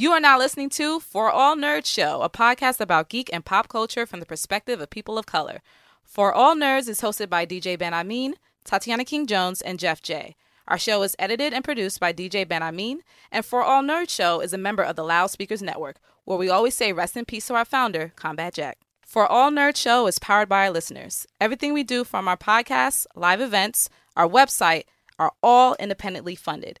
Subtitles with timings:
[0.00, 3.68] You are now listening to For All Nerds Show, a podcast about geek and pop
[3.68, 5.60] culture from the perspective of people of color.
[6.04, 10.36] For All Nerds is hosted by DJ Ben Amin, Tatiana King Jones, and Jeff J.
[10.66, 14.40] Our show is edited and produced by DJ Ben Amin, and For All Nerds Show
[14.40, 17.54] is a member of the Loudspeakers Network, where we always say rest in peace to
[17.54, 18.78] our founder, Combat Jack.
[19.04, 21.26] For All Nerds Show is powered by our listeners.
[21.42, 24.84] Everything we do from our podcasts, live events, our website
[25.18, 26.80] are all independently funded.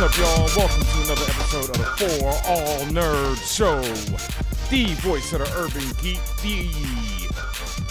[0.00, 0.48] What's up, y'all?
[0.56, 3.80] Welcome to another episode of the For All Nerds Show,
[4.68, 7.23] the voice of the urban geek, the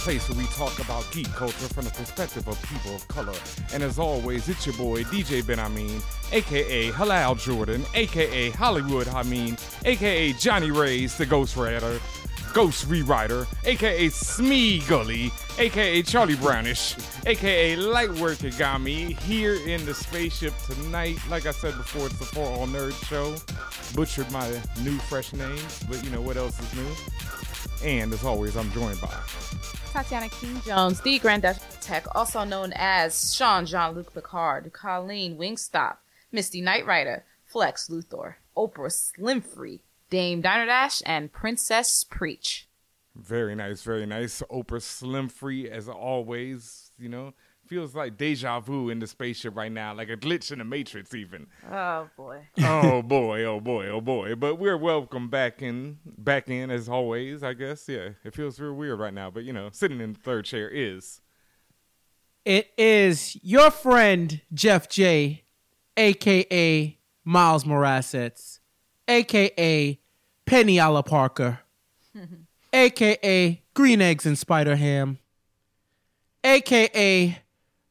[0.04, 3.34] place where we talk about geek culture from the perspective of people of color.
[3.73, 6.02] And as always, it's your boy DJ Ben Amin,
[6.34, 12.02] aka Halal Jordan, aka Hollywood Hameen, aka Johnny Rays, the Ghost Rider,
[12.54, 20.54] Ghost Rewriter, aka Smee Gully, aka Charlie Brownish, aka Lightwork Agami, here in the spaceship
[20.66, 21.18] tonight.
[21.30, 23.38] Like I said before, it's the For All Nerds show.
[23.96, 24.50] Butchered my
[24.84, 27.90] new fresh name, but you know what else is new?
[27.90, 29.08] And as always, I'm joined by
[29.94, 31.44] Tatiana King Jones, the Grand
[31.80, 35.98] Tech, also known as Sean Jean Luc Picard, Colleen Wingstop,
[36.32, 42.68] Misty Knight Rider, Flex Luthor, Oprah Slimfree, Dame Diner Dash, and Princess Preach.
[43.16, 44.42] very nice, very nice.
[44.52, 47.36] Oprah Slim Free, as always, you know,
[47.73, 51.16] feels like deja vu in the spaceship right now, like a glitch in the Matrix,
[51.16, 51.47] even.
[51.72, 52.47] Oh boy.
[52.61, 54.35] oh boy, oh boy, oh boy.
[54.35, 57.41] But we're welcome back in, back in as always.
[57.41, 57.89] I guess.
[57.89, 60.69] Yeah, it feels real weird right now, but you know, sitting in the third chair
[60.69, 61.22] is.
[62.45, 65.44] It is your friend Jeff J,
[65.97, 68.59] aka Miles Morassetts,
[69.07, 70.00] aka
[70.45, 71.61] Pennyala Parker,
[72.73, 75.17] aka Green Eggs and Spider Ham,
[76.44, 77.43] aka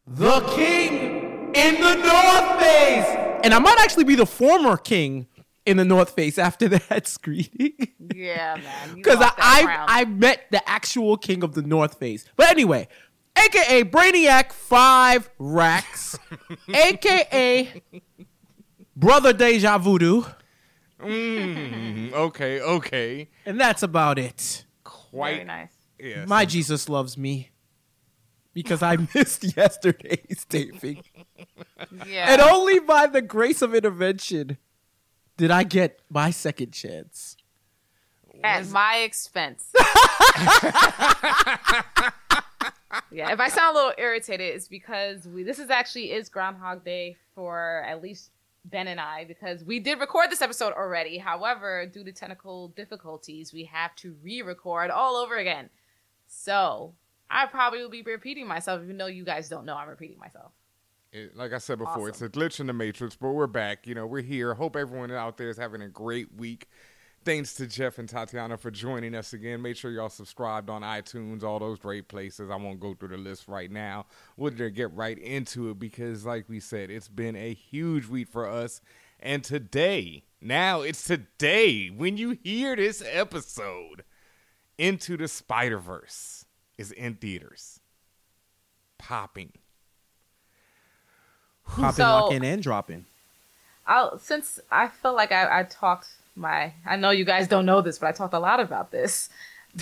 [0.06, 3.06] the King in the North Face.
[3.44, 5.26] And I might actually be the former king
[5.66, 7.76] in the North Face after that screening.
[8.14, 8.94] Yeah, man.
[8.94, 9.86] Because I, lost that crown.
[9.88, 12.24] I I met the actual king of the North Face.
[12.36, 12.88] But anyway,
[13.36, 16.18] aka Brainiac Five Racks,
[16.74, 17.82] aka
[18.96, 20.22] Brother Deja Voodoo,
[21.00, 23.28] Mm, okay, okay.
[23.44, 24.64] and that's about it.
[24.84, 25.72] Quite Very nice.
[25.98, 26.28] Yes.
[26.28, 27.50] My Jesus loves me
[28.54, 31.02] because I missed yesterday's taping,
[32.06, 32.32] Yeah.
[32.32, 34.58] and only by the grace of intervention
[35.36, 37.36] did I get my second chance.
[38.44, 39.70] At my expense.
[43.10, 46.84] yeah, if I sound a little irritated, it's because we this is actually is Groundhog
[46.84, 48.30] Day for at least
[48.64, 51.18] Ben and I because we did record this episode already.
[51.18, 55.68] However, due to technical difficulties, we have to re-record all over again.
[56.26, 56.94] So
[57.32, 60.52] I probably will be repeating myself, even though you guys don't know I'm repeating myself.
[61.12, 62.08] It- like I said before, Awesome.
[62.08, 63.86] it's a glitch in the matrix, but we're back.
[63.86, 64.54] You know, we're here.
[64.54, 66.68] Hope everyone out there is having a great week.
[67.24, 69.62] Thanks to Jeff and Tatiana for joining us again.
[69.62, 72.50] Make sure y'all subscribed on iTunes, all those great places.
[72.50, 74.06] I won't go through the list right now.
[74.36, 78.28] We'll just get right into it because, like we said, it's been a huge week
[78.28, 78.80] for us.
[79.20, 84.02] And today, now it's today, when you hear this episode,
[84.78, 86.41] Into the Spider Verse
[86.82, 87.80] is in theaters.
[88.98, 89.52] Popping.
[91.64, 91.82] Hmm.
[91.82, 93.06] Popping, So- locking, and dropping.
[93.86, 96.06] I'll since I feel like I, I talked
[96.36, 99.28] my I know you guys don't know this, but I talked a lot about this.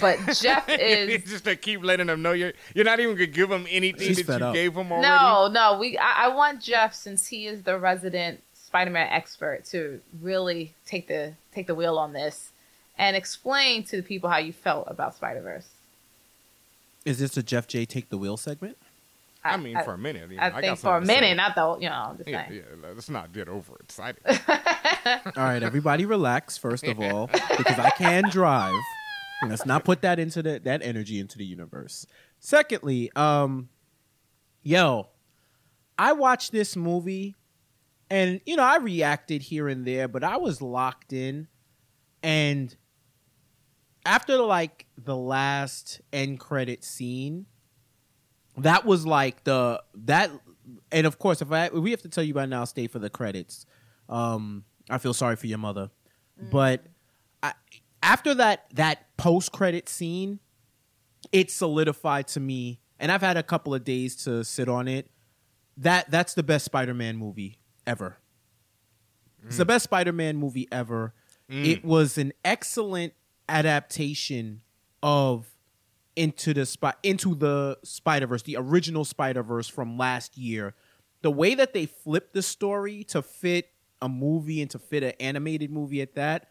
[0.01, 3.51] But Jeff is just to keep letting them know you're you're not even gonna give
[3.51, 4.55] them anything She's that you up.
[4.55, 5.07] gave them already.
[5.09, 5.79] no, no.
[5.79, 11.07] We I, I want Jeff since he is the resident Spider-Man expert to really take
[11.09, 12.53] the take the wheel on this
[12.97, 15.69] and explain to the people how you felt about Spider-Verse.
[17.05, 18.77] Is this a Jeff J take the wheel segment?
[19.43, 20.31] I mean, for a minute.
[20.31, 21.21] you know, I, got think for a something to say.
[21.23, 21.79] minute, not though.
[21.79, 22.63] You know, just Yeah, saying.
[22.83, 22.89] yeah.
[22.95, 24.23] Let's not get overexcited.
[24.27, 27.27] All right, everybody relax first of all,
[27.57, 28.75] because I can drive.
[29.49, 32.07] Let's not put that into the that energy into the universe.
[32.39, 33.71] Secondly, um,
[34.63, 35.09] yo,
[35.99, 37.35] I watched this movie,
[38.11, 41.49] and you know I reacted here and there, but I was locked in
[42.23, 42.77] and
[44.05, 47.47] after like the last end credit scene,
[48.57, 50.31] that was like the that,
[50.91, 52.99] and of course, if I if we have to tell you by now, stay for
[52.99, 53.67] the credits.
[54.09, 55.91] Um, I feel sorry for your mother,
[56.43, 56.51] mm.
[56.51, 56.85] but
[57.43, 57.53] I,
[58.03, 60.41] after that that post credit scene,
[61.33, 65.11] it solidified to me, and I've had a couple of days to sit on it.
[65.77, 68.19] That that's the best Spider-Man movie ever.
[69.47, 69.69] It's the mm.
[69.69, 71.15] best Spider-Man movie ever.
[71.51, 71.67] Mm.
[71.67, 73.15] It was an excellent
[73.51, 74.63] adaptation
[75.03, 75.47] of
[76.17, 80.75] into the spot into the Spider-Verse, the original Spider-Verse from last year.
[81.23, 83.69] The way that they flipped the story to fit
[84.01, 86.49] a movie and to fit an animated movie at that,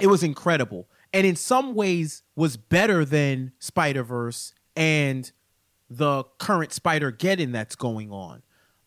[0.00, 0.88] it was incredible.
[1.12, 5.30] And in some ways was better than Spider-Verse and
[5.90, 8.42] the current Spider-Geddon that's going on.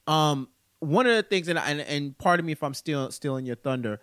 [0.08, 0.50] Um,
[0.80, 4.00] one of the things, and, and and pardon me if I'm still stealing your thunder.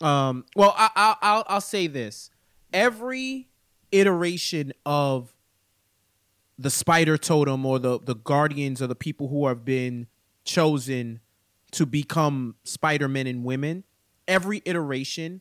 [0.00, 2.30] Um, well, I, I, I'll I'll say this:
[2.72, 3.48] every
[3.90, 5.34] iteration of
[6.58, 10.06] the Spider Totem or the the Guardians or the people who have been
[10.44, 11.20] chosen
[11.72, 13.84] to become Spider Men and women,
[14.26, 15.40] every iteration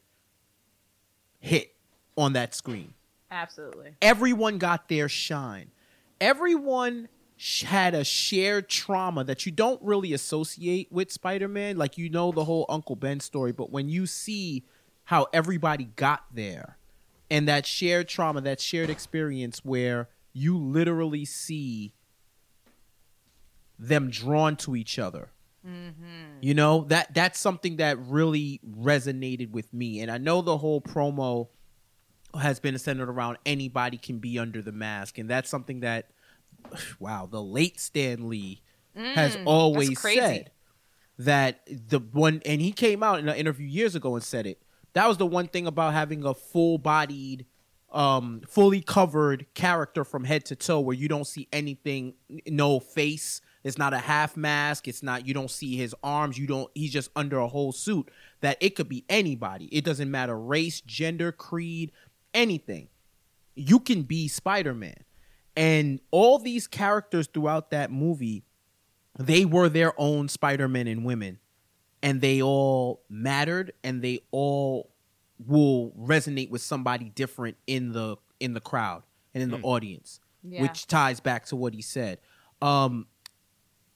[1.39, 1.75] hit
[2.17, 2.93] on that screen
[3.29, 3.95] Absolutely.
[4.01, 5.71] everyone got their shine.
[6.19, 7.07] Everyone
[7.65, 11.77] had a shared trauma that you don't really associate with Spider-Man.
[11.77, 14.63] Like you know the whole Uncle Ben story, but when you see
[15.05, 16.77] how everybody got there
[17.29, 21.93] and that shared trauma, that shared experience where you literally see
[23.79, 25.29] them drawn to each other.
[25.67, 26.39] Mm-hmm.
[26.41, 30.81] You know that that's something that really resonated with me, and I know the whole
[30.81, 31.49] promo
[32.39, 36.11] has been centered around anybody can be under the mask, and that's something that,
[36.99, 38.61] wow, the late Stan Lee
[38.95, 40.51] has always said
[41.19, 44.61] that the one, and he came out in an interview years ago and said it.
[44.93, 47.45] That was the one thing about having a full-bodied,
[47.91, 52.15] um, fully covered character from head to toe, where you don't see anything,
[52.47, 53.41] no face.
[53.63, 54.87] It's not a half mask.
[54.87, 55.27] It's not.
[55.27, 56.37] You don't see his arms.
[56.37, 56.71] You don't.
[56.73, 58.09] He's just under a whole suit.
[58.41, 59.65] That it could be anybody.
[59.65, 61.91] It doesn't matter race, gender, creed,
[62.33, 62.87] anything.
[63.55, 65.03] You can be Spider Man,
[65.57, 68.45] and all these characters throughout that movie,
[69.19, 71.39] they were their own Spider Men and women,
[72.03, 74.91] and they all mattered, and they all
[75.45, 80.61] will resonate with somebody different in the in the crowd and in the audience, Yeah.
[80.61, 82.19] which ties back to what he said.
[82.61, 83.07] Um,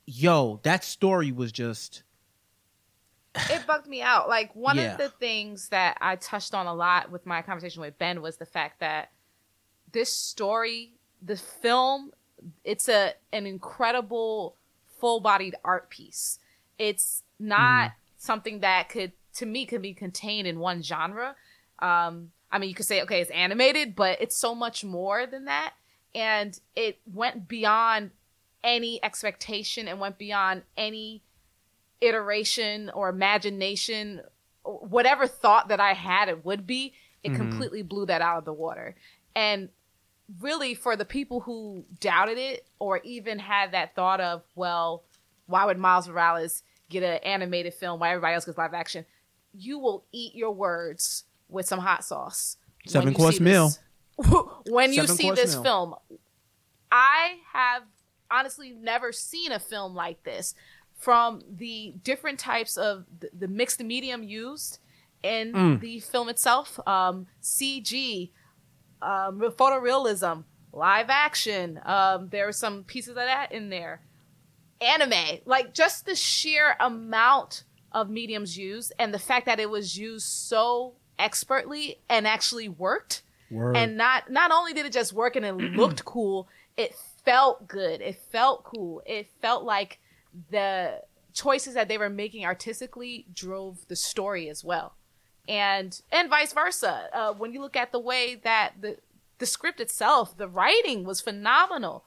[0.06, 2.04] yo, that story was just
[3.50, 4.28] it bugged me out.
[4.28, 4.92] Like one Yeah.
[4.94, 8.38] of the things that I touched on a lot with my conversation with Ben was
[8.38, 9.12] the fact that
[9.92, 12.12] this story, the film,
[12.64, 14.56] it's a an incredible
[15.00, 16.40] full-bodied art piece.
[16.78, 21.36] It's not something that could to me could be contained in one genre.
[21.80, 25.46] Um I mean you could say okay, it's animated, but it's so much more than
[25.46, 25.74] that
[26.14, 28.12] and it went beyond
[28.64, 31.22] any expectation and went beyond any
[32.02, 34.22] iteration or imagination
[34.64, 38.54] whatever thought that I had it would be, it completely blew that out of the
[38.54, 38.96] water.
[39.36, 39.70] And
[40.40, 45.04] really, for the people who doubted it or even had that thought of, well,
[45.48, 49.06] why would Miles Morales get an animated film while everybody else gets live action?
[49.54, 52.58] You will eat your words with some hot sauce.
[52.88, 53.72] Seven course meal.
[54.70, 55.64] when you Seven see this meal.
[55.64, 55.96] film,
[56.92, 57.84] I have
[58.30, 60.56] honestly never seen a film like this
[60.98, 64.80] from the different types of the, the mixed medium used
[65.24, 65.80] in Mm.
[65.82, 68.32] the film itself um, CG,
[69.02, 70.44] um, photorealism,
[70.74, 71.80] live action.
[71.86, 74.02] Um, there are some pieces of that in there.
[74.80, 79.98] Anime, like just the sheer amount of mediums used and the fact that it was
[79.98, 83.76] used so expertly and actually worked Word.
[83.78, 88.02] and not not only did it just work and it looked cool it felt good
[88.02, 90.00] it felt cool it felt like
[90.50, 91.02] the
[91.34, 94.96] choices that they were making artistically drove the story as well
[95.48, 98.98] and and vice versa uh, when you look at the way that the
[99.40, 102.04] the script itself the writing was phenomenal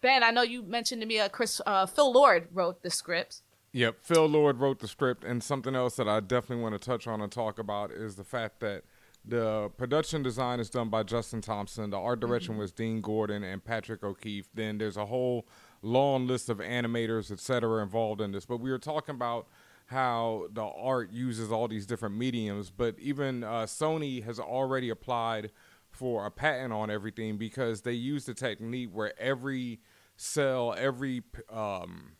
[0.00, 3.42] ben i know you mentioned to me uh, chris uh, phil lord wrote the script
[3.72, 7.06] Yep, Phil Lord wrote the script, and something else that I definitely want to touch
[7.06, 8.82] on and talk about is the fact that
[9.24, 11.90] the production design is done by Justin Thompson.
[11.90, 14.48] The art direction was Dean Gordon and Patrick O'Keefe.
[14.54, 15.46] Then there's a whole
[15.82, 18.44] long list of animators, et cetera, involved in this.
[18.44, 19.46] But we were talking about
[19.90, 25.50] how the art uses all these different mediums, but even uh, Sony has already applied
[25.90, 29.80] for a patent on everything because they use the technique where every
[30.16, 32.12] cell, every um,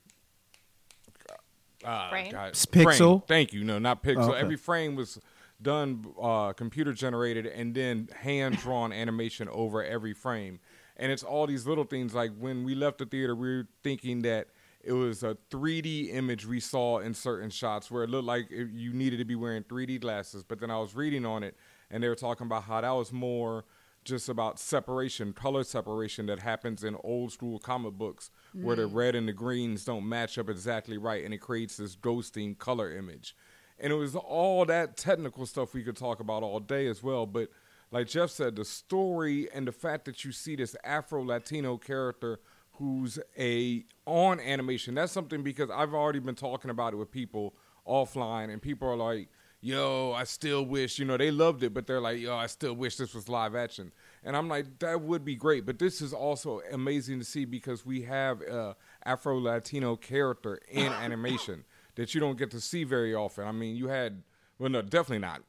[1.84, 2.32] uh, Frame?
[2.32, 2.96] God, pixel?
[2.96, 3.22] Frame.
[3.28, 3.62] Thank you.
[3.62, 4.30] No, not pixel.
[4.30, 4.40] okay.
[4.40, 5.20] Every frame was
[5.62, 10.58] done uh, computer generated and then hand drawn animation over every frame.
[10.96, 14.22] And it's all these little things like when we left the theater, we were thinking
[14.22, 14.48] that
[14.82, 18.70] it was a 3D image we saw in certain shots where it looked like it,
[18.72, 20.42] you needed to be wearing 3D glasses.
[20.42, 21.56] But then I was reading on it
[21.90, 23.64] and they were talking about how that was more
[24.04, 28.62] just about separation, color separation that happens in old school comic books mm.
[28.64, 31.96] where the red and the greens don't match up exactly right and it creates this
[31.96, 33.36] ghosting color image.
[33.78, 37.26] And it was all that technical stuff we could talk about all day as well.
[37.26, 37.48] But
[37.90, 42.40] like Jeff said, the story and the fact that you see this Afro Latino character
[42.80, 47.54] who's a on animation, that's something because I've already been talking about it with people
[47.86, 49.28] offline, and people are like,
[49.60, 52.72] yo, I still wish, you know, they loved it, but they're like, yo, I still
[52.72, 53.92] wish this was live action.
[54.24, 55.66] And I'm like, that would be great.
[55.66, 60.86] But this is also amazing to see because we have a Afro Latino character in
[60.92, 61.64] animation
[61.96, 63.46] that you don't get to see very often.
[63.46, 64.22] I mean, you had,
[64.58, 65.42] well, no, definitely not.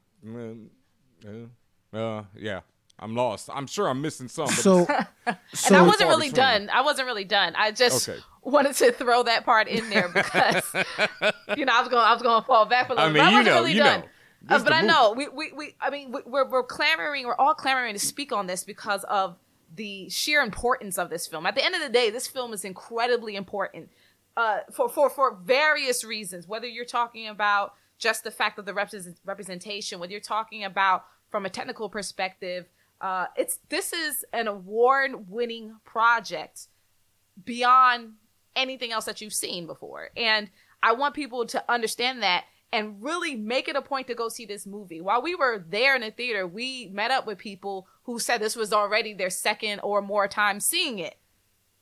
[1.24, 2.60] Uh, uh, yeah.
[2.98, 3.50] I'm lost.
[3.52, 4.46] I'm sure I'm missing some.
[4.48, 4.86] so,
[5.54, 6.70] so, and I wasn't really done.
[6.72, 7.54] I wasn't really done.
[7.56, 8.18] I just okay.
[8.42, 10.64] wanted to throw that part in there because
[11.56, 13.08] you know I was going I was going to fall back a little.
[13.08, 14.04] I mean, I wasn't know, really done.
[14.48, 17.94] Uh, but I know we, we, we I mean we're we're clamoring we're all clamoring
[17.94, 19.36] to speak on this because of
[19.74, 21.46] the sheer importance of this film.
[21.46, 23.88] At the end of the day, this film is incredibly important
[24.36, 26.46] uh, for for for various reasons.
[26.46, 31.46] Whether you're talking about just the fact of the representation, whether you're talking about from
[31.46, 32.66] a technical perspective
[33.02, 36.68] uh, it's this is an award-winning project
[37.44, 38.12] beyond
[38.56, 40.48] anything else that you've seen before, and
[40.82, 44.46] I want people to understand that and really make it a point to go see
[44.46, 45.00] this movie.
[45.00, 48.56] While we were there in the theater, we met up with people who said this
[48.56, 51.16] was already their second or more time seeing it.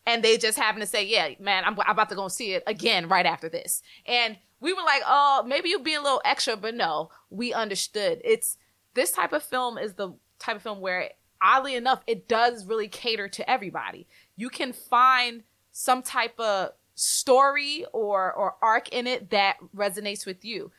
[0.04, 2.64] And they just happened to say, yeah, man, I'm, I'm about to go see it
[2.66, 3.82] again right after this.
[4.04, 8.20] And we were like, oh, maybe you're being a little extra, but no, we understood.
[8.24, 8.56] It's
[8.94, 12.88] this type of film is the type of film where oddly enough it does really
[12.88, 14.06] cater to everybody.
[14.36, 15.42] You can find
[15.72, 20.70] some type of story or or arc in it that resonates with you.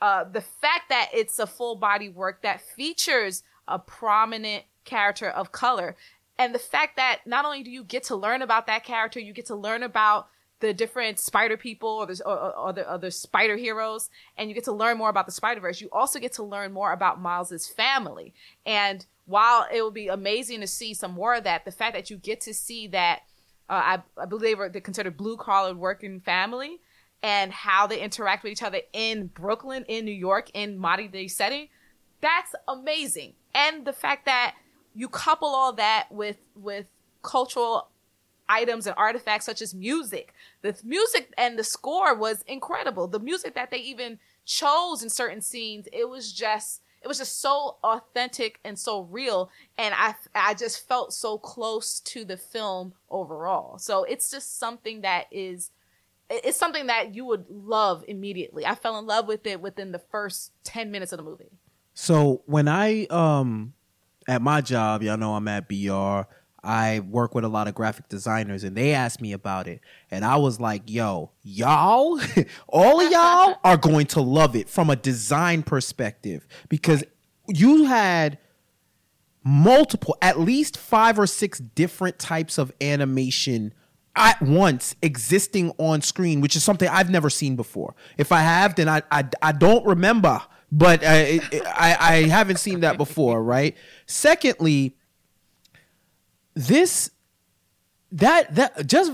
[0.00, 5.50] Uh, the fact that it's a full body work that features a prominent character of
[5.50, 5.96] color
[6.38, 9.32] and the fact that not only do you get to learn about that character you
[9.32, 10.28] get to learn about
[10.64, 15.10] the different spider people or the, other spider heroes and you get to learn more
[15.10, 18.32] about the spider verse you also get to learn more about miles's family
[18.64, 22.10] and while it will be amazing to see some more of that, the fact that
[22.10, 23.20] you get to see that,
[23.70, 26.80] uh, I, I believe they're considered blue collar working family
[27.22, 31.28] and how they interact with each other in Brooklyn, in New York, in modern day
[31.28, 31.68] setting,
[32.20, 33.34] that's amazing.
[33.54, 34.54] And the fact that
[34.94, 36.86] you couple all that with with
[37.22, 37.88] cultural
[38.48, 40.34] items and artifacts such as music.
[40.62, 43.08] The music and the score was incredible.
[43.08, 47.40] The music that they even chose in certain scenes, it was just it was just
[47.40, 52.94] so authentic and so real and i i just felt so close to the film
[53.10, 55.70] overall so it's just something that is
[56.30, 59.98] it's something that you would love immediately i fell in love with it within the
[59.98, 61.50] first 10 minutes of the movie
[61.92, 63.74] so when i um
[64.26, 66.22] at my job y'all know i'm at br
[66.64, 69.80] I work with a lot of graphic designers and they asked me about it.
[70.10, 72.20] And I was like, yo, y'all,
[72.68, 77.04] all of y'all are going to love it from a design perspective because
[77.46, 78.38] you had
[79.44, 83.74] multiple, at least five or six different types of animation
[84.16, 87.94] at once existing on screen, which is something I've never seen before.
[88.16, 90.40] If I have, then I, I, I don't remember,
[90.72, 93.76] but uh, I, I, I haven't seen that before, right?
[94.06, 94.96] Secondly,
[96.54, 97.10] this
[98.14, 99.12] that that just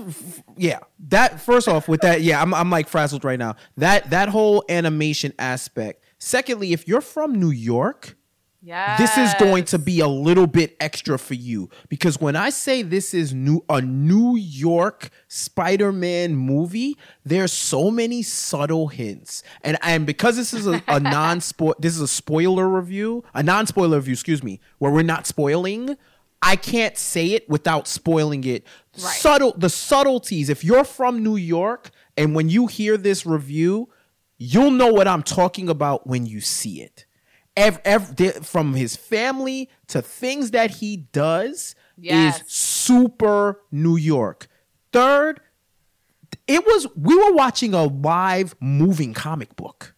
[0.57, 4.29] yeah that first off with that yeah I'm I'm like frazzled right now that that
[4.29, 6.03] whole animation aspect.
[6.19, 8.15] Secondly, if you're from New York,
[8.61, 12.51] yeah, this is going to be a little bit extra for you because when I
[12.51, 16.95] say this is new a New York Spider-Man movie,
[17.25, 21.95] there's so many subtle hints, and and because this is a, a non spoil this
[21.95, 25.97] is a spoiler review, a non spoiler review, excuse me, where we're not spoiling.
[26.41, 28.65] I can't say it without spoiling it.
[28.95, 29.01] Right.
[29.01, 30.49] Subtle the subtleties.
[30.49, 33.89] If you're from New York and when you hear this review,
[34.37, 37.05] you'll know what I'm talking about when you see it.
[37.55, 42.41] Every, every, from his family to things that he does yes.
[42.41, 44.47] is super New York.
[44.91, 45.41] Third,
[46.47, 49.93] it was we were watching a live moving comic book.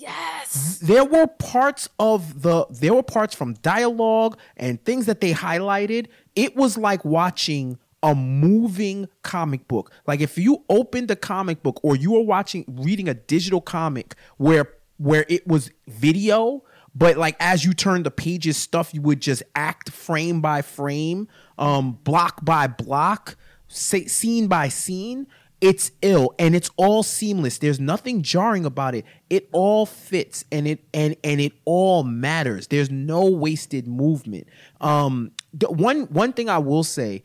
[0.00, 0.78] Yes.
[0.78, 6.06] There were parts of the there were parts from dialogue and things that they highlighted.
[6.34, 9.92] It was like watching a moving comic book.
[10.06, 14.14] Like if you opened a comic book or you were watching reading a digital comic
[14.38, 16.62] where where it was video
[16.94, 21.28] but like as you turn the pages, stuff you would just act frame by frame,
[21.58, 23.36] um, block by block,
[23.68, 25.26] say, scene by scene.
[25.60, 27.58] It's ill and it's all seamless.
[27.58, 29.04] There's nothing jarring about it.
[29.28, 32.68] It all fits and it and and it all matters.
[32.68, 34.46] There's no wasted movement.
[34.80, 37.24] Um, the one one thing I will say,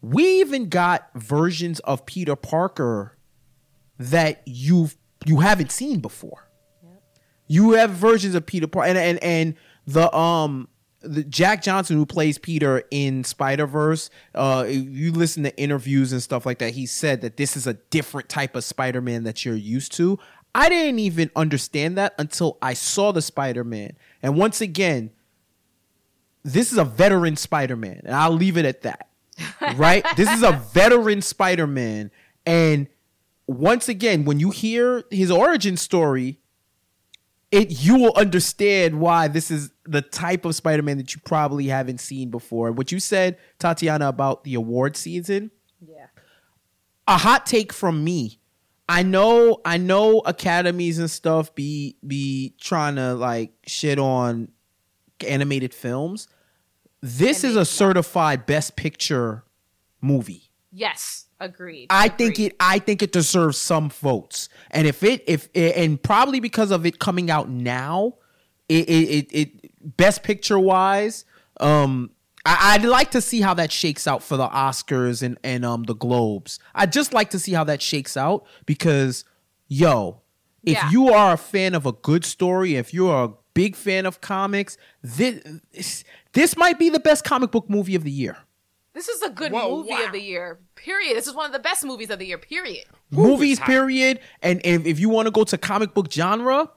[0.00, 3.16] we even got versions of Peter Parker
[3.98, 6.50] that you've you haven't seen before.
[7.46, 9.54] You have versions of Peter Parker and and and
[9.86, 10.68] the um
[11.08, 14.10] the Jake Johnson who plays Peter in Spider Verse.
[14.34, 16.74] Uh, you listen to interviews and stuff like that.
[16.74, 20.18] He said that this is a different type of Spider Man that you're used to.
[20.54, 23.96] I didn't even understand that until I saw the Spider Man.
[24.22, 25.10] And once again,
[26.42, 29.06] this is a veteran Spider Man, and I'll leave it at that.
[29.76, 30.04] Right?
[30.16, 32.10] this is a veteran Spider Man,
[32.44, 32.88] and
[33.46, 36.38] once again, when you hear his origin story,
[37.50, 41.98] it you will understand why this is the type of Spider-Man that you probably haven't
[41.98, 42.72] seen before.
[42.72, 45.50] What you said, Tatiana, about the award season.
[45.80, 46.06] Yeah.
[47.06, 48.40] A hot take from me.
[48.88, 54.48] I know I know academies and stuff be be trying to like shit on
[55.26, 56.28] animated films.
[57.00, 59.44] This is a certified best picture
[60.00, 60.50] movie.
[60.72, 61.26] Yes.
[61.40, 61.86] Agreed.
[61.90, 62.56] I think it.
[62.58, 66.98] I think it deserves some votes, and if it, if and probably because of it
[66.98, 68.14] coming out now,
[68.68, 71.24] it, it, it, it best picture wise,
[71.60, 72.10] um,
[72.46, 75.84] I, I'd like to see how that shakes out for the Oscars and and um
[75.84, 76.58] the Globes.
[76.74, 79.24] I'd just like to see how that shakes out because,
[79.68, 80.20] yo,
[80.64, 80.90] if Yeah.
[80.90, 84.76] you are a fan of a good story, if you're a big fan of comics,
[85.02, 88.36] this this might be the best comic book movie of the year.
[88.94, 90.06] This is a good Whoa, movie wow.
[90.06, 90.58] of the year.
[90.74, 91.16] Period.
[91.16, 92.38] This is one of the best movies of the year.
[92.38, 92.84] Period.
[93.10, 96.68] movies period and if, if you want to go to comic book genre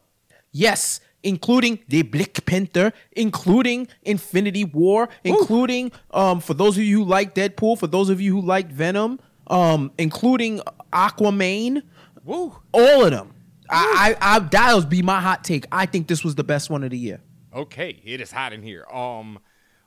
[0.54, 7.06] yes including the black panther including infinity war including um for those of you who
[7.06, 10.60] like deadpool for those of you who like venom um including
[10.92, 11.84] aquaman
[12.24, 12.56] Woo.
[12.72, 13.34] all of them
[13.70, 16.84] I, I i that'll be my hot take i think this was the best one
[16.84, 17.22] of the year
[17.54, 18.86] Okay, it is hot in here.
[18.86, 19.40] Um,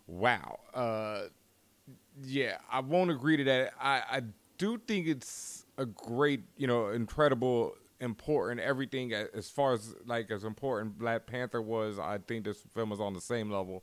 [0.06, 0.60] wow.
[0.74, 1.22] Uh,
[2.22, 3.72] yeah, I won't agree to that.
[3.80, 4.22] I I
[4.58, 10.44] do think it's a great, you know, incredible, important everything as far as like as
[10.44, 11.98] important Black Panther was.
[11.98, 13.82] I think this film is on the same level.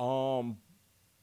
[0.00, 0.56] Um,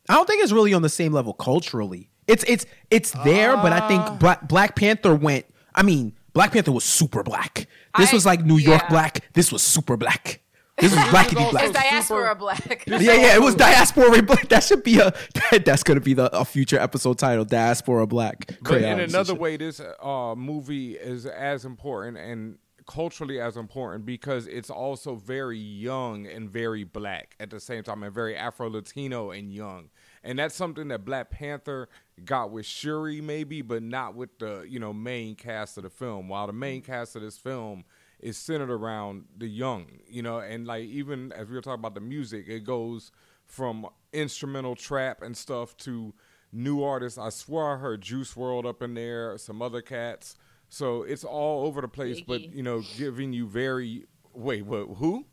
[0.08, 2.10] I don't think it's really on the same level culturally.
[2.28, 5.46] It's it's it's there, but I think Black, Black Panther went.
[5.74, 7.68] I mean, Black Panther was super black.
[7.98, 8.90] This I- was like New York yeah.
[8.90, 9.34] black.
[9.34, 10.42] This was super black.
[10.78, 11.66] This is blackity black.
[11.66, 12.84] It's diaspora black.
[12.88, 14.50] Yeah, yeah, it was diaspora black.
[14.50, 15.14] That should be a
[15.52, 18.58] that, that's gonna be the a future episode title, diaspora black.
[18.62, 22.58] But in another way, this uh, movie is as important and
[22.88, 28.04] culturally as important because it's also very young and very black at the same time,
[28.04, 29.90] and very Afro Latino and young.
[30.24, 31.90] And that's something that Black Panther
[32.26, 36.28] got with Shuri, maybe, but not with the you know main cast of the film.
[36.28, 37.86] While the main cast of this film
[38.22, 41.96] is centered around the young, you know, and like even as we were talking about
[41.96, 43.12] the music, it goes
[43.46, 46.14] from instrumental trap and stuff to
[46.52, 47.18] new artists.
[47.18, 50.36] I swear I heard Juice WRLD up in there, some other cats.
[50.70, 54.88] So it's all over the place, but you know, giving you very wait, what?
[54.98, 55.26] Who?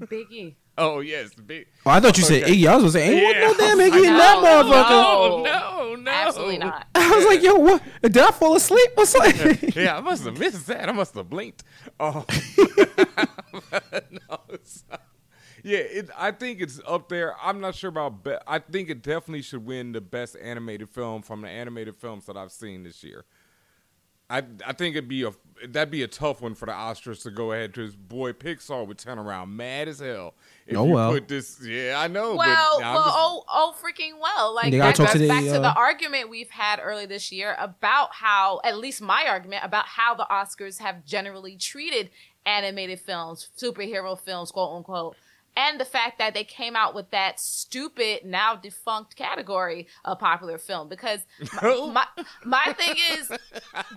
[0.00, 0.54] Biggie.
[0.76, 1.66] Oh yes, big.
[1.86, 2.52] Oh, I thought you said Okay.
[2.56, 2.66] Iggy.
[2.66, 4.90] I was gonna say, ain't Yeah, no damn I Iggy in like, that motherfucker.
[4.90, 6.86] No, no, no, Absolutely not.
[6.96, 7.82] I was like, yo, what?
[8.02, 9.72] Did I fall asleep or something?
[9.76, 10.88] yeah, I must have missed that.
[10.88, 11.62] I must have blinked.
[12.00, 12.24] Oh,
[14.10, 14.38] no,
[15.62, 17.34] yeah, it, I think it's up there.
[17.40, 18.24] I'm not sure about.
[18.24, 22.26] Be- I think it definitely should win the best animated film from the animated films
[22.26, 23.24] that I've seen this year.
[24.38, 25.32] I I think it'd be a
[25.68, 28.98] that'd be a tough one for the Oscars to go ahead because boy Pixar would
[28.98, 30.34] turn around mad as hell
[30.66, 31.12] if Oh, you well.
[31.12, 31.60] put this.
[31.64, 32.34] Yeah, I know.
[32.34, 34.54] Well, but well, just- oh, oh, freaking well.
[34.54, 37.30] Like that talk goes to the, back to uh, the argument we've had early this
[37.30, 42.10] year about how, at least my argument about how the Oscars have generally treated
[42.46, 45.16] animated films, superhero films, quote unquote.
[45.56, 50.58] And the fact that they came out with that stupid, now defunct category of popular
[50.58, 51.20] film, because
[51.62, 52.06] my, my,
[52.44, 53.30] my thing is,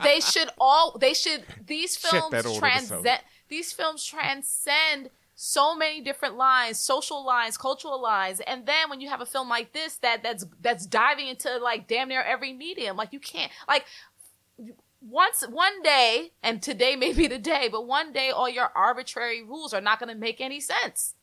[0.03, 6.79] they should all, they should, these films transcend, these films transcend so many different lines,
[6.79, 10.45] social lines, cultural lines, and then when you have a film like this that that's
[10.61, 13.85] that's diving into like damn near every medium, like you can't like
[14.99, 19.43] once one day, and today may be the day, but one day all your arbitrary
[19.43, 21.13] rules are not going to make any sense.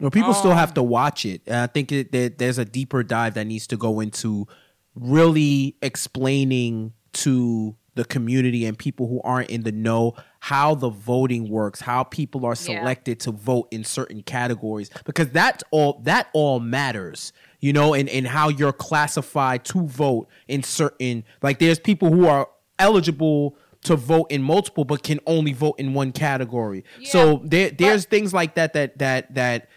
[0.00, 1.42] Well, people still Um, have to watch it.
[1.46, 4.46] And I think it, that there's a deeper dive that needs to go into
[4.94, 11.48] really explaining to the community and people who aren't in the know how the voting
[11.48, 12.80] works, how people are Yeah.
[12.80, 17.32] selected to vote in certain categories because that's all that all matters.
[17.60, 22.26] You know, and, and how you're classified to vote in certain like there's people who
[22.26, 26.84] are eligible to vote in multiple but can only vote in one category.
[27.04, 29.68] So there there's things like that that that that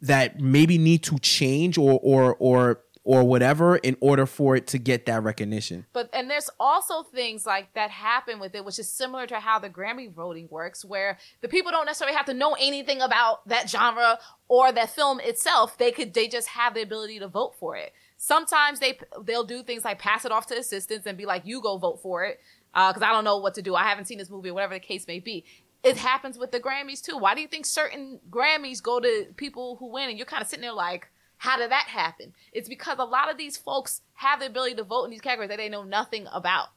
[0.00, 4.78] that maybe need to change or or or or whatever in order for it to
[4.78, 5.86] get that recognition.
[5.92, 9.58] But and there's also things like that happen with it, which is similar to how
[9.58, 13.70] the Grammy voting works, where the people don't necessarily have to know anything about that
[13.70, 14.18] genre
[14.48, 15.78] or that film itself.
[15.78, 17.92] They could they just have the ability to vote for it.
[18.18, 21.62] Sometimes they they'll do things like pass it off to assistants and be like, "You
[21.62, 22.38] go vote for it,"
[22.74, 23.74] Uh, because I don't know what to do.
[23.74, 25.44] I haven't seen this movie, or whatever the case may be.
[25.82, 27.16] It happens with the Grammys too.
[27.16, 30.48] Why do you think certain Grammys go to people who win, and you're kind of
[30.48, 32.34] sitting there like, how did that happen?
[32.52, 35.48] It's because a lot of these folks have the ability to vote in these categories
[35.48, 36.68] that they know nothing about.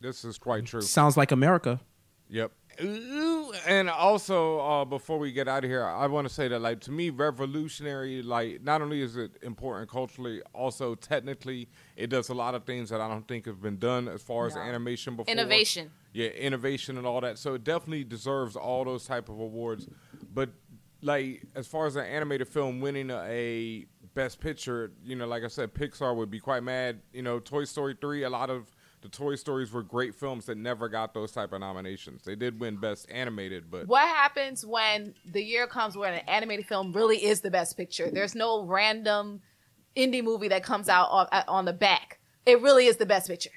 [0.00, 0.80] This is quite true.
[0.80, 1.80] Sounds like America.
[2.30, 2.52] Yep.
[2.80, 6.60] Ooh, And also, uh, before we get out of here, I want to say that,
[6.60, 12.28] like, to me, revolutionary, like, not only is it important culturally, also technically, it does
[12.28, 14.60] a lot of things that I don't think have been done as far as No.
[14.60, 15.32] animation before.
[15.32, 15.90] Innovation.
[16.12, 17.38] Yeah, innovation and all that.
[17.38, 19.88] So it definitely deserves all those type of awards.
[20.32, 20.50] But,
[21.02, 25.48] like, as far as an animated film winning a best picture, you know, like I
[25.48, 27.00] said, Pixar would be quite mad.
[27.12, 28.70] You know, Toy Story 3, a lot of
[29.10, 32.22] the Toy Stories were great films that never got those type of nominations.
[32.24, 36.66] They did win Best Animated, but What happens when the year comes where an animated
[36.66, 38.10] film really is the best picture?
[38.10, 39.40] There's no random
[39.96, 42.18] indie movie that comes out on, on the back.
[42.44, 43.50] It really is the best picture.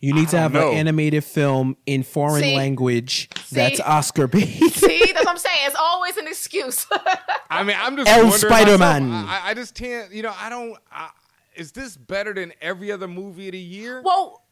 [0.00, 0.70] You need to have know.
[0.70, 2.54] an animated film in foreign See?
[2.54, 3.56] language See?
[3.56, 4.44] that's Oscar bait.
[4.44, 5.56] See, that's what I'm saying.
[5.62, 6.86] It's always an excuse.
[7.48, 9.10] I mean, I'm just El Spider-Man.
[9.10, 10.12] I, I just can't.
[10.12, 10.76] You know, I don't.
[10.92, 11.08] I,
[11.56, 14.02] is this better than every other movie of the year?
[14.04, 14.42] well,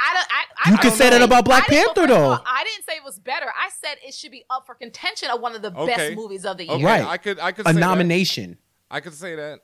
[0.00, 0.26] I don't.
[0.30, 1.18] I, I You don't could say know.
[1.18, 2.42] that about Black Panther, first of all, though.
[2.44, 3.46] I didn't say it was better.
[3.46, 5.94] I said it should be up for contention of one of the Okay.
[5.94, 6.74] best movies of the year.
[6.74, 7.04] Okay, Right.
[7.04, 7.38] I could.
[7.38, 7.66] I could.
[7.66, 7.80] a say that.
[7.80, 8.58] nomination.
[8.90, 9.60] I could say that.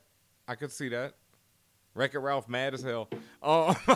[0.47, 1.15] I could see that.
[1.93, 3.09] Wreck It Ralph, mad as hell.
[3.43, 3.75] Oh,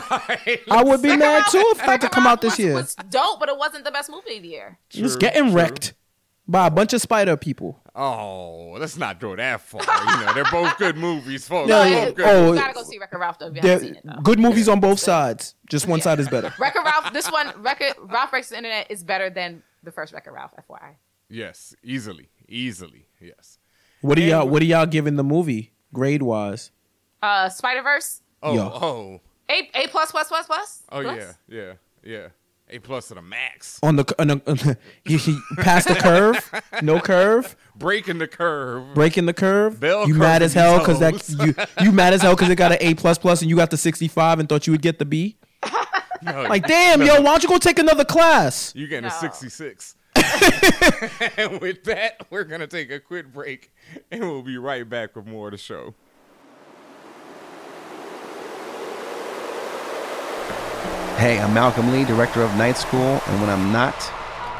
[0.70, 2.74] I would be mad too if that to Wreck-It come out this was, year.
[2.74, 4.78] was dope, but it wasn't the best movie of the year.
[4.90, 5.52] It's True, getting true.
[5.52, 5.94] wrecked
[6.46, 7.80] by a bunch of spider people.
[7.96, 9.80] Oh, let's not go that far.
[9.82, 11.68] You know, they're both good movies, folks.
[11.68, 12.26] No, yeah, good.
[12.26, 14.02] oh, you gotta go see Wreck-It Ralph though if you haven't seen it.
[14.04, 14.20] Though.
[14.20, 15.54] good movies on both sides.
[15.70, 16.52] Just one side is better.
[16.58, 20.32] Wreck-It Ralph, this one, Wreck-It Ralph Breaks the Internet is better than the first Wreck-It
[20.32, 20.94] Ralph, FYI.
[21.28, 23.06] Yes, easily, easily.
[23.20, 23.58] Yes.
[24.00, 24.48] What are y'all?
[24.48, 26.72] What are y'all giving the movie grade wise?
[27.22, 28.62] Uh, Spider-Verse, Oh, Yo.
[28.62, 30.82] oh, A A plus plus plus plus.
[30.90, 31.16] oh, plus?
[31.16, 32.26] yeah, yeah, yeah.
[32.70, 33.78] A plus to the max.
[33.82, 36.50] On the on the, on the you, you past the curve,
[36.82, 38.94] no curve, Breaking the curve.
[38.94, 39.78] breaking the curve.
[39.78, 42.56] Bell you curve mad as hell because that you you mad as hell because it
[42.56, 44.82] got an A plus plus and you got the sixty five and thought you would
[44.82, 45.36] get the B.
[46.22, 48.72] No, Like damn, yo, why don't you go take another class?
[48.74, 49.08] You getting No.
[49.08, 49.94] a 66.
[51.36, 53.70] and with that, we're going to take a quick break
[54.10, 55.94] and we'll be right back with more of the show.
[61.24, 63.94] Hey, I'm Malcolm Lee, director of Night School, and when I'm not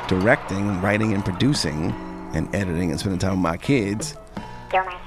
[0.09, 1.93] directing, writing, and producing,
[2.33, 4.17] and editing and spending time with my kids,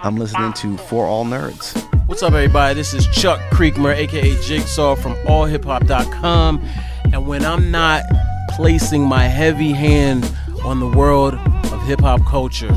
[0.03, 1.75] I'm listening to For All Nerds.
[2.05, 2.75] What's up, everybody?
[2.75, 6.63] This is Chuck Creekmur, aka Jigsaw from allhiphop.com.
[7.05, 8.03] And when I'm not
[8.51, 10.31] placing my heavy hand
[10.63, 12.69] on the world of hip hop culture,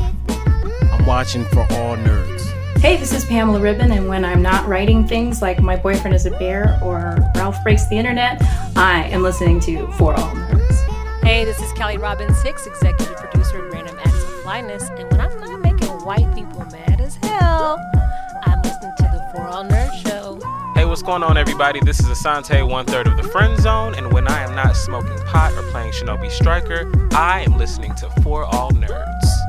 [0.91, 2.60] I'm watching For All Nerds.
[2.81, 6.25] Hey, this is Pamela Ribon, and when I'm not writing things like My Boyfriend is
[6.25, 8.41] a Bear or Ralph Breaks the Internet,
[8.75, 11.21] I am listening to For All Nerds.
[11.21, 15.21] Hey, this is Kelly Robbins Hicks, executive producer of Random Acts of Flyness, and when
[15.21, 17.79] I'm not making white people mad as hell,
[18.45, 20.39] I'm listening to the For All Nerds Show.
[20.73, 21.79] Hey, what's going on, everybody?
[21.81, 25.19] This is Asante, one third of the Friend Zone, and when I am not smoking
[25.27, 29.40] pot or playing Shinobi Striker, I am listening to For All Nerds.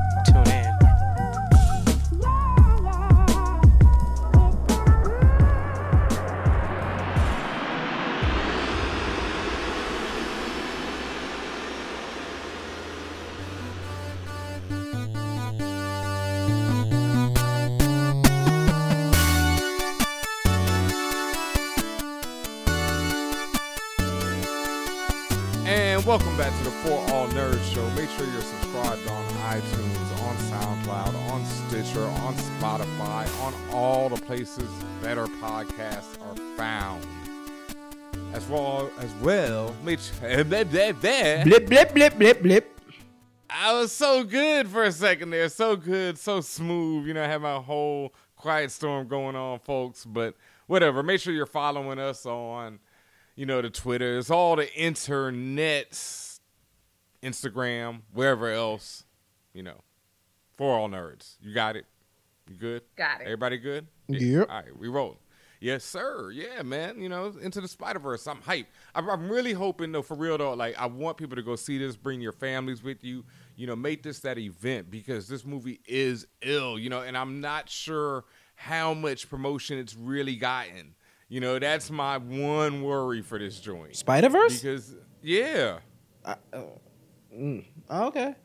[34.33, 34.67] Places
[34.99, 37.05] better podcasts are found.
[38.33, 40.41] As well as well, make sure, eh,
[41.43, 42.79] Blip blip blip blip blip.
[43.47, 45.49] I was so good for a second there.
[45.49, 47.05] So good, so smooth.
[47.05, 50.03] You know, I had my whole quiet storm going on, folks.
[50.03, 50.33] But
[50.65, 51.03] whatever.
[51.03, 52.79] Make sure you're following us on
[53.35, 56.39] you know, the Twitters, all the internets,
[57.21, 59.03] Instagram, wherever else,
[59.53, 59.81] you know,
[60.57, 61.35] for all nerds.
[61.39, 61.85] You got it.
[62.49, 62.81] You good?
[62.95, 63.25] Got it.
[63.25, 63.87] Everybody good?
[64.07, 64.49] Yep.
[64.49, 65.17] All right, we roll.
[65.59, 66.29] Yes, sir.
[66.31, 66.99] Yeah, man.
[67.01, 68.27] You know, into the Spider Verse.
[68.27, 68.65] I'm hyped.
[68.93, 70.53] I'm, I'm really hoping, though, for real though.
[70.53, 71.95] Like, I want people to go see this.
[71.95, 73.23] Bring your families with you.
[73.55, 76.77] You know, make this that event because this movie is ill.
[76.77, 80.95] You know, and I'm not sure how much promotion it's really gotten.
[81.29, 83.95] You know, that's my one worry for this joint.
[83.95, 84.61] Spider Verse.
[84.61, 85.79] Because yeah,
[86.25, 86.35] uh,
[87.33, 88.35] mm, Okay.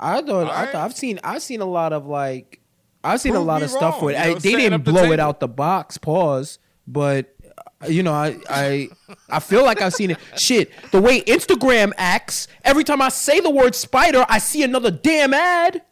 [0.00, 0.46] I don't.
[0.46, 0.64] I Alright.
[0.72, 1.20] th- I've seen.
[1.22, 2.60] I've seen a lot of like.
[3.06, 4.16] I've seen Prove a lot me of stuff wrong, with.
[4.16, 5.98] you I, they didn't up the blow it out the box.
[5.98, 6.58] Pause.
[6.86, 7.34] But
[7.82, 8.88] uh, you know, I I
[9.28, 10.18] I feel like I've seen it.
[10.36, 12.48] Shit, the way Instagram acts.
[12.64, 15.82] Every time I say the word spider, I see another damn ad.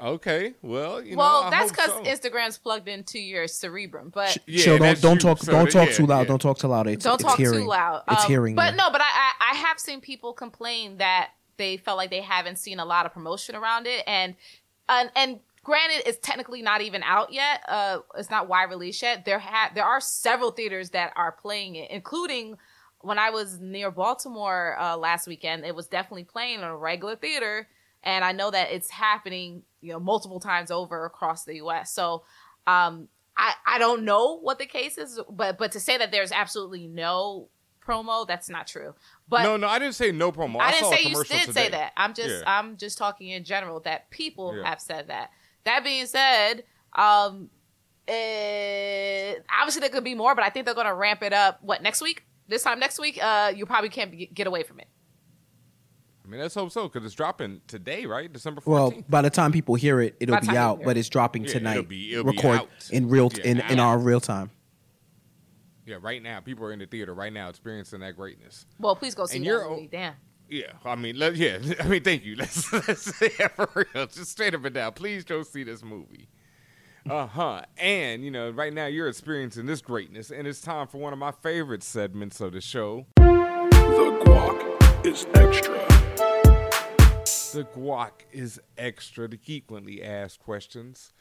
[0.00, 0.54] okay.
[0.62, 2.02] Well, you well, know, I that's because so.
[2.02, 5.94] Instagram's plugged into your cerebrum, but Yeah, Chill, don't don't talk So, don't talk yeah,
[5.94, 6.20] too loud.
[6.20, 6.24] yeah.
[6.28, 6.86] Don't talk too loud.
[6.86, 7.60] It's, don't it's talk hearing.
[7.62, 8.02] too loud.
[8.10, 8.54] It's Um, hearing.
[8.54, 8.76] But you.
[8.78, 12.58] no, but I, I I have seen people complain that they felt like they haven't
[12.58, 14.34] seen a lot of promotion around it, and
[14.88, 17.62] and and granted, it's technically not even out yet.
[17.68, 19.24] Uh, it's not wide release yet.
[19.24, 22.56] There ha- there are several theaters that are playing it, including.
[23.00, 27.14] When I was near Baltimore uh, last weekend, it was definitely playing in a regular
[27.14, 27.68] theater,
[28.02, 31.92] and I know that it's happening, you know, multiple times over across the U.S.
[31.92, 32.24] So,
[32.66, 36.32] um, I I don't know what the case is, but but to say that there's
[36.32, 37.50] absolutely no
[37.86, 38.94] promo, that's not true.
[39.28, 40.56] But no, no, I didn't say no promo.
[40.60, 41.52] I, I didn't say you did today.
[41.52, 41.92] say that.
[41.96, 42.58] I'm just Yeah.
[42.58, 44.68] I'm just talking in general that people Yeah.
[44.68, 45.30] have said that.
[45.64, 47.50] That being said, um,
[48.06, 51.58] eh, obviously there could be more, but I think they're going to ramp it up.
[51.62, 52.24] What next week?
[52.46, 54.88] This time next week, uh, you probably can't be, get away from it.
[56.24, 58.30] I mean, let's hope so because it's dropping today, right?
[58.30, 58.66] December 14th.
[58.66, 61.52] Well, by the time people hear it, it'll be out, people but it's dropping Yeah,
[61.52, 61.72] tonight.
[61.72, 62.68] it'll be- it'll be record out.
[62.90, 64.50] in real Yeah, in, in our real time.
[65.86, 68.66] yeah, right now, people are in the theater right now experiencing that greatness.
[68.78, 69.88] Well, please go see And that you're- movie.
[69.90, 70.14] Damn.
[70.48, 72.36] Yeah, I mean, let, yeah, I mean, thank you.
[72.38, 74.92] Let's, let's yeah, for real, just straight up and down.
[74.92, 76.28] Please go see this movie.
[77.08, 77.62] Uh huh.
[77.76, 81.18] And you know, right now you're experiencing this greatness, and it's time for one of
[81.18, 83.06] my favorite segments of the show.
[83.16, 85.74] The guac is extra.
[87.52, 89.28] The guac is extra.
[89.28, 91.12] The frequently asked questions.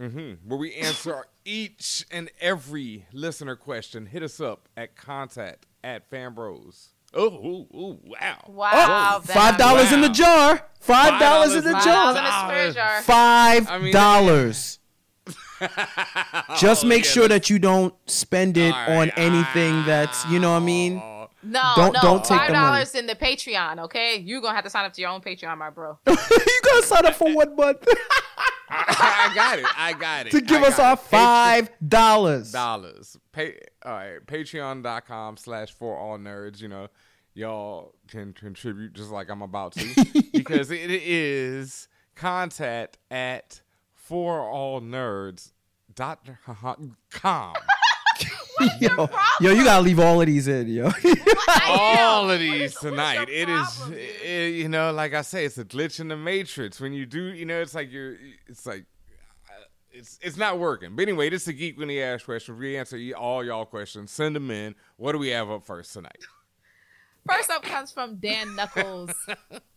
[0.00, 0.48] Mm-hmm.
[0.48, 4.06] Where we answer each and every listener question.
[4.06, 6.88] Hit us up at contact at fanbros.
[7.14, 8.38] Oh, ooh, ooh, wow.
[8.48, 9.22] Wow.
[9.26, 10.66] Ben, Five dollars in the jar.
[10.80, 12.88] Five dollars in the $5 Five in jar.
[12.92, 13.02] jar.
[13.02, 14.78] Five I mean, dollars.
[16.58, 19.12] Just oh, make yeah, sure let's- that you don't spend it All on right.
[19.16, 21.00] anything that's you know what I mean.
[21.02, 21.15] Oh.
[21.46, 23.78] No, Don't- no, don't take five dollars in the Patreon.
[23.84, 25.98] Okay, you're gonna have to sign up to your own Patreon, my bro.
[26.06, 26.16] you
[26.64, 27.86] gotta sign up for one month
[28.68, 29.64] I got it.
[29.78, 30.30] I got it.
[30.32, 30.98] to give us got our it.
[30.98, 32.50] five dollars.
[32.52, 33.16] dollars.
[33.32, 36.88] Pay all right, patreon.com slash for all nerds, you know,
[37.34, 40.22] y'all can contribute just like I'm about to.
[40.32, 43.60] because it is contact at
[43.94, 45.52] for all nerds
[45.94, 46.26] dot
[47.10, 47.54] com.
[48.80, 49.08] Yo,
[49.40, 50.86] yo, you gotta leave all of these in, yo.
[51.68, 53.28] all of these is- tonight.
[53.28, 53.98] It is, problem, dude?
[54.24, 56.80] it- you know, like I say, it's a glitch in the matrix.
[56.80, 58.86] When you do, you know, it's like you're, it's like,
[59.50, 60.96] uh, it's it's not working.
[60.96, 62.58] But anyway, this is a geek when he asks questions.
[62.58, 64.10] We answer all y'all questions.
[64.10, 64.74] Send them in.
[64.96, 66.24] What do we have up first tonight?
[67.30, 69.10] First up comes from Dan Knuckles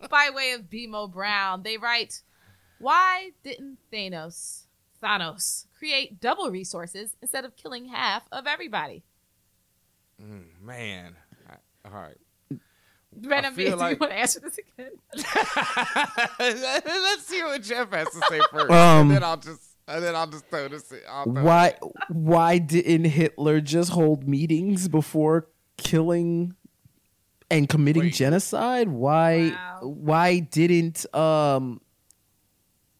[0.10, 1.64] by way of BMO Brown.
[1.64, 2.22] They write,
[2.80, 4.64] Why didn't Thanos
[5.04, 9.04] Thanos create double resources instead of killing half of everybody?
[10.62, 11.16] Man,
[11.50, 12.18] I- all right.
[13.16, 14.92] Brandon, do feel you want to answer this again?
[16.40, 20.16] Let's see what Jeff has to say first, Um, and then I'll just, and then
[20.16, 20.92] I'll just throw this.
[20.92, 21.90] in- I'll throw why it in.
[22.10, 26.54] why didn't Hitler just hold meetings before killing
[27.50, 28.14] and committing Wait.
[28.14, 28.90] genocide?
[28.90, 29.80] Why Wow.
[29.84, 31.82] why didn't um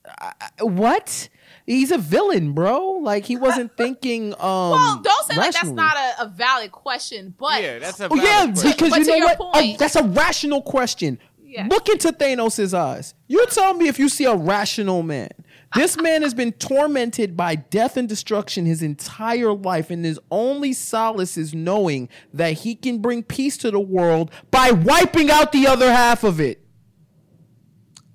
[0.08, 1.30] I- I- what?
[1.70, 2.94] He's a villain, bro.
[3.02, 7.36] Like he wasn't thinking um well, don't say like that's not a, a valid question,
[7.38, 8.72] but Yeah, that's a Oh yeah, question.
[8.72, 9.38] because But you know your what?
[9.54, 11.20] Oh, that's a rational question.
[11.44, 11.68] Yeah.
[11.70, 13.14] Look into Thanos' eyes.
[13.28, 15.30] You tell me if you see a rational man.
[15.76, 20.74] This man has been tormented by death and destruction his entire life, and his only
[20.74, 25.66] solace is knowing that he can bring peace to the world by wiping out the
[25.68, 26.64] other half of it.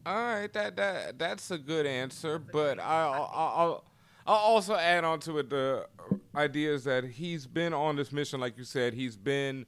[0.07, 3.85] All right, that that that's a good answer, but I'll I'll, I'll,
[4.27, 5.87] I'll also add on to it the
[6.35, 9.65] ideas that he's been on this mission, like you said, he's been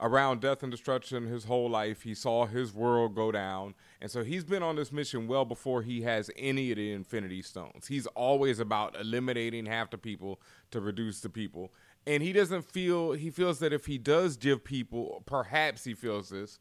[0.00, 2.02] around death and destruction his whole life.
[2.02, 5.82] He saw his world go down, and so he's been on this mission well before
[5.82, 7.86] he has any of the Infinity Stones.
[7.86, 10.40] He's always about eliminating half the people
[10.72, 11.72] to reduce the people,
[12.08, 16.30] and he doesn't feel he feels that if he does give people, perhaps he feels
[16.30, 16.58] this.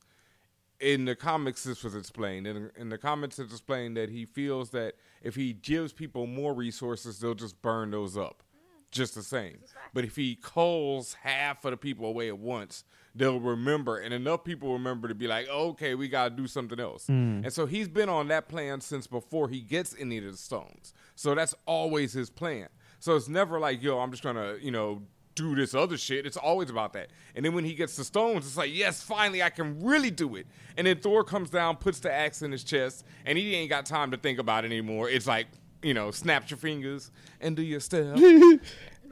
[0.79, 2.47] In the comics, this was explained.
[2.47, 6.53] In, in the comics, it's explained that he feels that if he gives people more
[6.53, 8.43] resources, they'll just burn those up,
[8.91, 9.59] just the same.
[9.93, 12.83] But if he calls half of the people away at once,
[13.15, 17.05] they'll remember, and enough people remember to be like, okay, we gotta do something else.
[17.07, 17.45] Mm.
[17.45, 20.93] And so he's been on that plan since before he gets any of the stones.
[21.15, 22.67] So that's always his plan.
[22.99, 25.03] So it's never like, yo, I'm just gonna, you know,
[25.35, 26.25] do this other shit.
[26.25, 27.09] It's always about that.
[27.35, 30.35] And then when he gets the stones, it's like, yes, finally I can really do
[30.35, 30.47] it.
[30.77, 33.85] And then Thor comes down, puts the axe in his chest, and he ain't got
[33.85, 35.09] time to think about it anymore.
[35.09, 35.47] It's like,
[35.83, 38.17] you know, snap your fingers and do your step.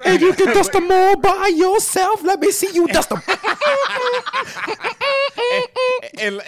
[0.06, 2.24] And you can dust them all by yourself.
[2.24, 3.22] Let me see you dust them.
[6.20, 6.42] and,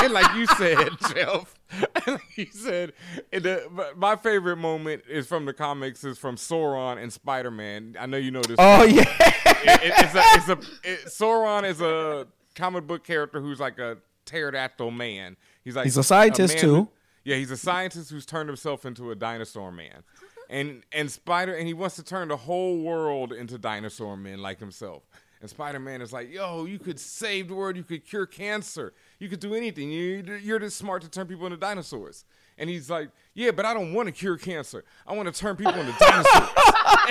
[0.00, 1.54] and like you said, Jeff,
[2.06, 2.92] like you said,
[3.32, 7.96] and the, my favorite moment is from the comics is from Sauron and Spider Man.
[7.98, 8.56] I know you know this.
[8.58, 9.02] Oh yeah.
[9.02, 13.78] It- it- it's a, it's a it, Sauron is a comic book character who's like
[13.78, 15.36] a pterodactyl man.
[15.64, 16.74] He's like He's a scientist, man too.
[16.74, 16.88] who-
[17.24, 20.02] yeah, he's a scientist who's turned himself into a dinosaur man.
[20.48, 24.60] And and Spider and he wants to turn the whole world into dinosaur men like
[24.60, 25.02] himself.
[25.40, 28.92] And Spider Man is like, yo, you could save the world, you could cure cancer,
[29.18, 29.90] you could do anything.
[29.90, 32.24] You, you're just smart to turn people into dinosaurs.
[32.60, 34.84] And he's like, yeah, but I don't want to cure cancer.
[35.06, 36.48] I want to turn people into dinosaurs.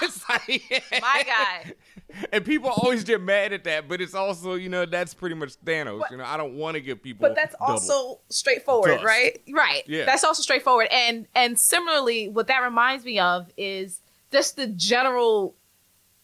[0.00, 1.72] it's like, My guy.
[2.32, 5.60] and people always get mad at that, but it's also, you know, that's pretty much
[5.62, 6.10] Thanos.
[6.10, 7.28] You know, I don't want to give people.
[7.28, 9.04] but that's also straightforward, Dust.
[9.04, 9.40] right?
[9.52, 9.82] Right.
[9.86, 10.06] Yeah.
[10.06, 10.88] That's also straightforward.
[10.90, 15.54] And and similarly, what that reminds me of is just the general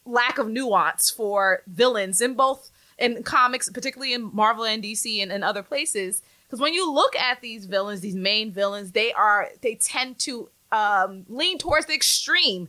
[0.08, 5.30] lack of nuance for villains in both in comics, particularly in Marvel and DC and,
[5.30, 6.22] and other places.
[6.46, 10.48] Because when you look at these villains, these main villains, they are they tend to
[10.72, 12.68] um, lean towards the extreme.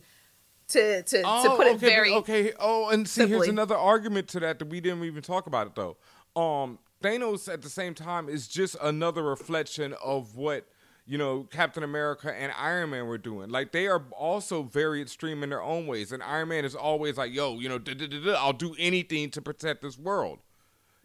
[0.68, 2.52] To to, to put it very okay.
[2.60, 5.74] Oh, and see, here's another argument to that that we didn't even talk about it
[5.74, 5.96] though.
[6.40, 10.68] Um, Thanos at the same time is just another reflection of what
[11.10, 13.50] you know Captain America and Iron Man were doing.
[13.50, 16.12] Like they are also very extreme in their own ways.
[16.12, 17.80] And Iron Man is always like, "Yo, you know,
[18.38, 20.38] I'll do anything to protect this world."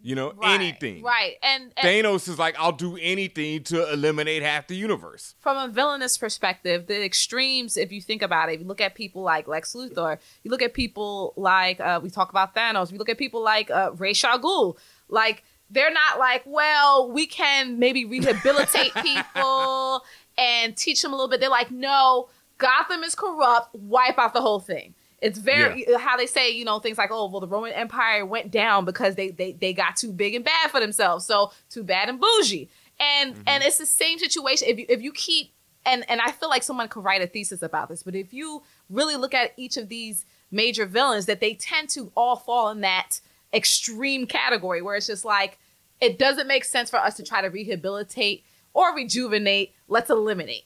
[0.03, 1.01] You know, right, anything.
[1.01, 1.33] right?
[1.41, 5.73] And, and Thanos is like, "I'll do anything to eliminate half the universe." from a
[5.73, 9.47] villainous perspective, the extremes, if you think about it, if you look at people like
[9.47, 13.17] Lex Luthor, you look at people like, uh, we talk about Thanos, we look at
[13.17, 14.77] people like uh, Ra's al Ghul,
[15.09, 20.03] like, they're not like, well, we can maybe rehabilitate people
[20.37, 21.39] and teach them a little bit.
[21.39, 24.93] They're like, no, Gotham is corrupt, wipe out the whole thing.
[25.21, 28.25] It's very uh, how they say, you know, things like, oh, well, the Roman Empire
[28.25, 31.25] went down because they they they got too big and bad for themselves.
[31.25, 32.69] So too bad and bougie.
[32.99, 33.41] And mm-hmm.
[33.47, 34.67] and it's the same situation.
[34.67, 35.51] If you if you keep
[35.85, 38.63] and and I feel like someone could write a thesis about this, but if you
[38.89, 42.81] really look at each of these major villains, that they tend to all fall in
[42.81, 43.19] that
[43.55, 45.57] extreme category where it's just like
[46.01, 49.73] it doesn't make sense for us to try to rehabilitate or rejuvenate.
[49.87, 50.65] Let's eliminate.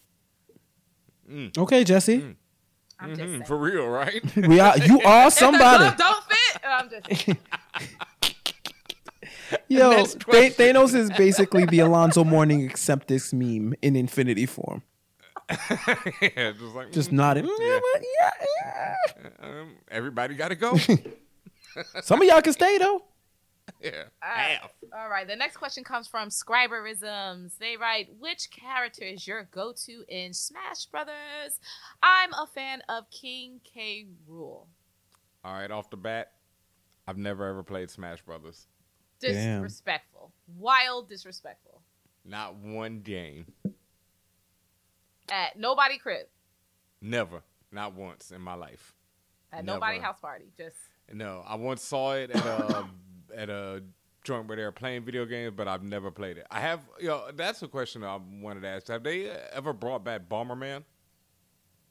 [1.57, 2.35] Okay, Jesse.
[2.99, 3.47] I'm just.
[3.47, 4.21] For real, right?
[4.35, 4.77] We are.
[4.77, 5.83] You are If the somebody.
[5.83, 7.39] glove don't fit, I'm just
[9.67, 14.83] Yo, Next Th- Thanos is basically the Alonzo Mourning accept this meme in infinity form.
[15.49, 17.45] yeah, just like Just mm, nodding.
[17.45, 17.79] Mm, Yeah.
[18.21, 19.47] Yeah, yeah.
[19.47, 20.77] um, everybody got to go.
[22.01, 23.03] Some of y'all can stay though.
[23.81, 24.57] yeah, Alright.
[24.59, 24.71] half.
[24.97, 25.27] All right.
[25.27, 27.57] The next question comes from Scriberisms.
[27.59, 31.59] They write, "Which character is your go-to in Smash Brothers?"
[32.01, 34.07] I'm a fan of King K.
[34.27, 34.65] Rool.
[35.43, 36.31] All right, off the bat,
[37.07, 38.67] I've never ever played Smash Brothers.
[39.19, 39.61] Damn.
[39.61, 40.31] Disrespectful.
[40.57, 41.81] Wild disrespectful.
[42.25, 43.45] Not one game.
[45.29, 46.25] At nobody crib.
[47.01, 47.41] Never.
[47.71, 48.95] Not once in my life.
[49.51, 49.77] At Never.
[49.77, 50.45] nobody house party.
[50.57, 50.77] Just
[51.13, 52.85] No, I once saw it at a
[53.35, 53.83] at a
[54.23, 56.45] joint where they were playing video games, but I've never played it.
[56.51, 56.81] I have.
[56.99, 58.87] You know, that's a question I wanted to ask.
[58.87, 60.83] Have they ever brought back Bomberman?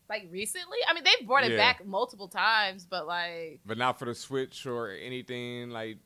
[0.08, 0.78] like recently.
[0.88, 1.58] I mean, they've brought it Yeah.
[1.58, 5.98] back multiple times, but like But not for the Switch or anything like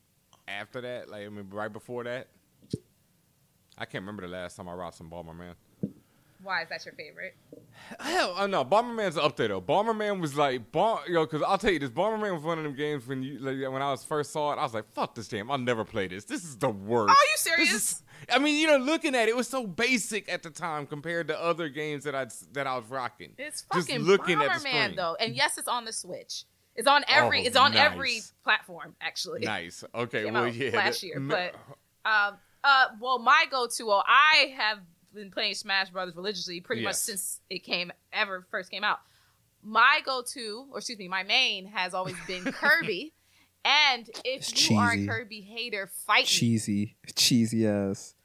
[0.47, 1.09] after that.
[1.09, 2.27] Like I mean, right before that.
[3.77, 5.53] I can't remember the last time I rocked some Bomberman.
[6.43, 7.35] Why is that your favorite?
[7.99, 9.61] Hell, I know Bomberman's up there though.
[9.61, 11.89] Bomberman was like, Bom- yo, because I'll tell you this.
[11.89, 14.57] Bomberman was one of them games when you like, when I was first saw it,
[14.57, 15.49] I was like, fuck this game.
[15.49, 16.25] I'll never play this.
[16.25, 17.09] This is the worst.
[17.09, 17.73] Are you serious?
[17.73, 20.87] is- I mean, you know, looking at it, it was so basic at the time
[20.87, 23.33] compared to other games that I that I was rocking.
[23.37, 24.95] It's Just fucking looking at the Bomberman screen.
[24.95, 26.45] though, and yes, it's on the Switch.
[26.75, 27.41] It's on every.
[27.41, 27.91] Oh, it's on nice.
[27.91, 29.41] every platform actually.
[29.41, 29.83] Nice.
[29.93, 30.29] Okay.
[30.29, 30.75] Well, yeah.
[30.75, 31.53] last year, but
[32.05, 33.85] um, uh, well, my go-to.
[33.85, 34.79] Well, I have
[35.13, 38.99] been playing Smash Brothers religiously pretty much since it came ever first came out.
[39.63, 43.13] my go-to, or excuse me, my main has always been Kirby.
[43.63, 45.07] and if It's you are a cheesy.
[45.07, 46.25] Kirby hater, fight me.
[46.25, 48.15] Cheesy, cheesy ass.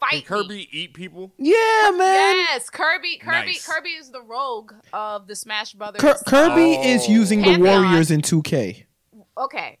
[0.00, 0.42] Fight Can me.
[0.42, 1.32] Kirby eat people?
[1.38, 2.36] Yeah, man.
[2.36, 3.16] Yes, Kirby.
[3.18, 3.46] Kirby.
[3.52, 3.66] Nice.
[3.66, 6.00] Kirby is the rogue of the Smash Brothers.
[6.02, 7.12] Kir- Kirby is Oh.
[7.12, 8.84] using the Warriors in 2K.
[9.38, 9.78] okay,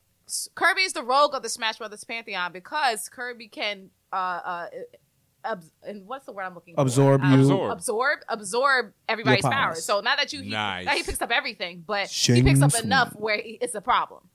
[0.54, 4.66] Kirby is the rogue of the Smash Brothers pantheon because Kirby can uh uh.
[5.46, 6.80] Abs- and what's the word I'm looking for?
[6.82, 7.40] Absorb Um, you.
[7.40, 7.72] Absorb.
[7.72, 9.64] absorb, absorb everybody's Your powers.
[9.76, 9.84] powers.
[9.84, 10.86] So not that you, he, Nice.
[10.86, 13.22] not he picks up everything, but he picks up Shing enough swing.
[13.22, 14.28] where he, it's a problem.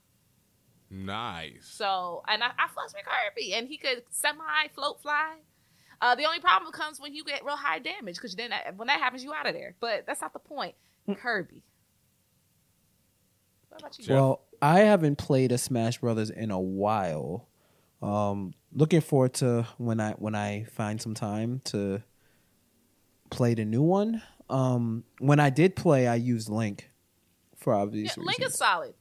[0.90, 1.66] Nice.
[1.72, 4.42] So, and I, I fucks with Kirby, and he could semi
[4.74, 5.36] float fly.
[6.00, 8.88] Uh, the only problem comes when you get real high damage, because then that, when
[8.88, 9.74] that happens, you out of there.
[9.80, 10.74] But that's not the point.
[11.16, 11.62] Kirby.
[13.68, 14.04] What about you?
[14.04, 14.14] Jeff?
[14.14, 17.48] Well, I haven't played a Smash Brothers in a while.
[18.02, 22.02] Um, looking forward to when I when I find some time to
[23.30, 24.22] play the new one.
[24.50, 26.90] Um, when I did play, I used Link
[27.56, 28.54] for obvious Yeah, Link reasons.
[28.54, 28.94] is solid.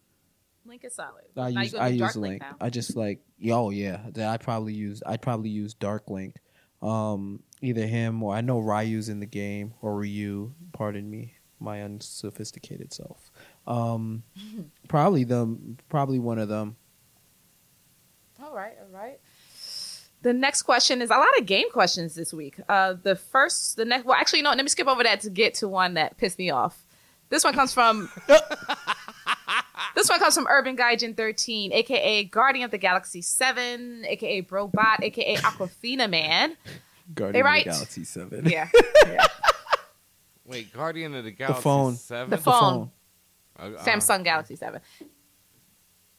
[0.65, 1.23] Link is solid.
[1.35, 2.43] I Now use I use Dark Link.
[2.59, 4.01] I just like yo yeah.
[4.11, 6.35] that I probably use I'd probably use Dark Link.
[6.81, 10.53] Um, either him or I know Ryu's in the game or Ryu.
[10.73, 13.31] Pardon me, my unsophisticated self.
[13.67, 14.23] Um,
[14.87, 15.77] probably them.
[15.89, 16.75] Probably one of them.
[18.51, 19.17] All right, all right.
[20.23, 22.59] The next question is a lot of game questions this week.
[22.67, 25.53] Uh, the first, the next, well, actually, no, let me skip over that to get
[25.55, 26.85] to one that pissed me off.
[27.29, 28.09] This one comes from.
[29.95, 35.01] this one comes from Urban Gaijin 13, aka Guardian of the Galaxy 7, aka Brobot,
[35.01, 36.57] aka Aquafina Man.
[37.15, 37.65] Guardian right.
[37.65, 38.49] of the Galaxy Seven.
[38.49, 38.67] Yeah.
[39.07, 39.25] yeah.
[40.45, 41.95] Wait, Guardian of the Galaxy phone.
[41.95, 42.29] 7?
[42.29, 42.61] The The phone.
[42.61, 42.91] phone.
[43.57, 44.81] Uh, uh, Samsung Galaxy 7.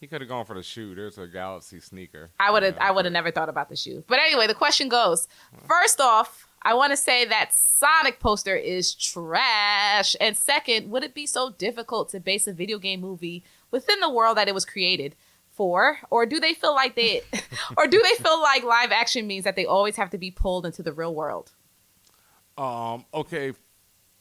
[0.03, 0.97] He could have gone for the shoe.
[0.97, 2.33] There's a Galaxy sneaker.
[2.41, 4.03] I would have Yeah, I would have never thought about the shoe.
[4.09, 5.29] But anyway, the question goes.
[5.69, 10.17] First off, I want to say that Sonic poster is trash.
[10.21, 14.11] And second, would it be so difficult to base a video game movie within the
[14.11, 15.15] world that it was created
[15.53, 15.99] for?
[16.11, 17.23] Or do they feel like they
[17.77, 20.67] or do they feel like live action means that they always have to be pulled
[20.67, 21.53] into the real world?
[22.59, 23.05] Um.
[23.15, 23.53] Okay.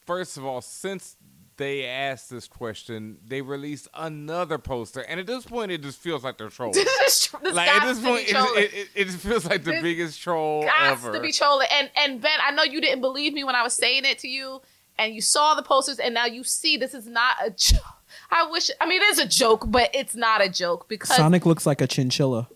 [0.06, 1.16] First of all, since
[1.62, 6.24] they asked this question, they released another poster, and at this point, it just feels
[6.24, 6.74] like they're trolling.
[7.02, 10.20] this like at this point, it, it, it, it just feels like the This biggest
[10.20, 11.12] troll Gots ever.
[11.12, 11.68] to be trolling.
[11.72, 14.28] And and Ben, I know you didn't believe me when I was saying it to
[14.28, 14.60] you,
[14.98, 17.80] and you saw the posters, and now you see this is not a joke.
[18.30, 18.68] I wish.
[18.80, 21.80] I mean, it is a joke, but it's not a joke because Sonic looks like
[21.80, 22.48] a chinchilla.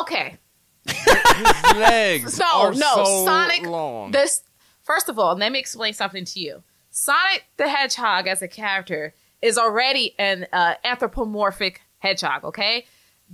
[0.00, 0.38] okay,
[0.86, 3.66] His legs no, are no, so Sonic.
[3.66, 4.12] long.
[4.12, 4.42] This
[4.82, 6.62] first of all, let me explain something to you.
[6.96, 12.44] Sonic the Hedgehog as a character is already an uh, anthropomorphic hedgehog.
[12.44, 12.86] Okay,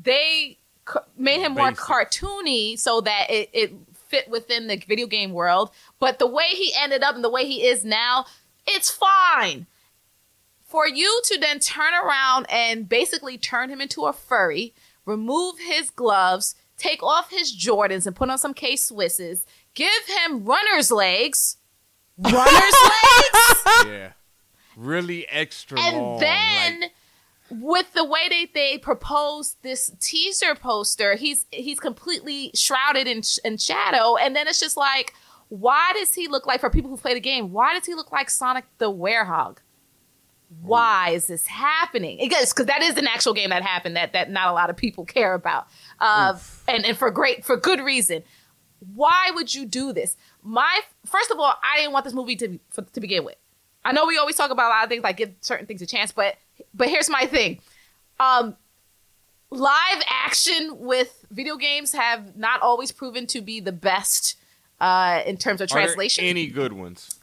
[0.03, 0.57] they
[0.89, 1.85] c- made him more Basic.
[1.85, 5.73] cartoony so that it, it fit within the video game world.
[5.99, 8.25] But the way he ended up and the way he is now,
[8.67, 9.67] it's fine.
[10.65, 14.73] For you to then turn around and basically turn him into a furry,
[15.05, 19.45] remove his gloves, take off his Jordans and put on some K Swisses,
[19.75, 21.59] give him runner's legs,
[22.23, 24.13] runner's legs, yeah,
[24.77, 26.21] really extra and long.
[26.21, 26.93] then like-
[27.51, 33.57] with the way they they proposed this teaser poster, he's he's completely shrouded in in
[33.57, 35.13] shadow, and then it's just like,
[35.49, 37.51] why does he look like for people who play the game?
[37.53, 39.59] Why does he look like Sonic the Werehog?
[40.63, 42.19] Why is this happening?
[42.21, 44.77] Because because that is an actual game that happened that that not a lot of
[44.77, 45.67] people care about,
[46.01, 46.37] uh,
[46.69, 48.23] and and for great for good reason.
[48.95, 50.17] Why would you do this?
[50.43, 53.37] My first of all, I didn't want this movie to for, to begin with.
[53.85, 55.87] I know we always talk about a lot of things like give certain things a
[55.87, 56.37] chance, but
[56.75, 57.61] but here's my thing.
[58.19, 58.57] Um
[59.51, 64.37] live action with video games have not always proven to be the best
[64.81, 66.25] uh in terms of Are there translation.
[66.25, 67.19] any good ones?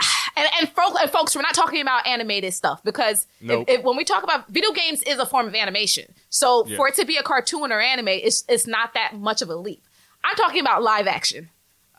[0.36, 3.64] and and, folk, and folks, we're not talking about animated stuff because Nope.
[3.68, 6.12] if, if- when we talk about video games, is a form of animation.
[6.30, 6.76] So Yeah.
[6.76, 9.56] for it to be a cartoon or anime, it's it's not that much of a
[9.56, 9.82] leap.
[10.24, 11.50] I'm talking about live action.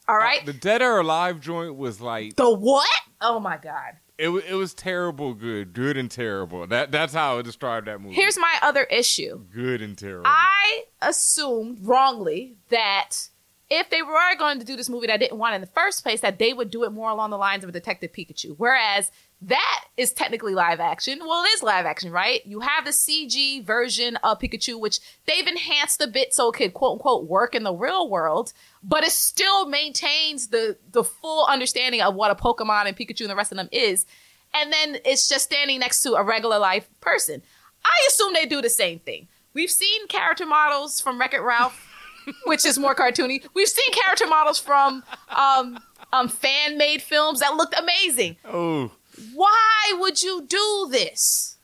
[0.07, 2.89] All oh, right, The Dead or Alive joint was like the what?
[3.21, 3.97] Oh my god.
[4.17, 4.29] it.
[4.29, 6.65] wa- It was terrible, good, good and terrible.
[6.67, 8.15] That that's how I described that movie.
[8.15, 9.45] Here's my other issue.
[9.53, 10.23] good and terrible.
[10.25, 13.29] I assumed wrongly that
[13.69, 16.03] if they were going to do this movie that I didn't want in the first
[16.03, 18.55] place, that they would do it more along the lines of a Detective Pikachu.
[18.57, 19.11] Whereas
[19.43, 21.19] that is technically live action.
[21.19, 22.45] Well, it is live action, right?
[22.45, 26.73] You have the CG version of Pikachu, which they've enhanced a bit so it could
[26.73, 32.01] quote unquote work in the real world, but it still maintains the the full understanding
[32.01, 34.05] of what a Pokemon and Pikachu and the rest of them is.
[34.53, 37.41] And then it's just standing next to a regular life person.
[37.83, 39.27] I assume they do the same thing.
[39.53, 41.87] We've seen character models from Wreck It Ralph,
[42.45, 43.45] which is more cartoony.
[43.53, 45.79] We've seen character models from um,
[46.13, 48.37] um, fan made films that looked amazing.
[48.45, 48.91] oh,
[49.33, 51.57] Why would you do this?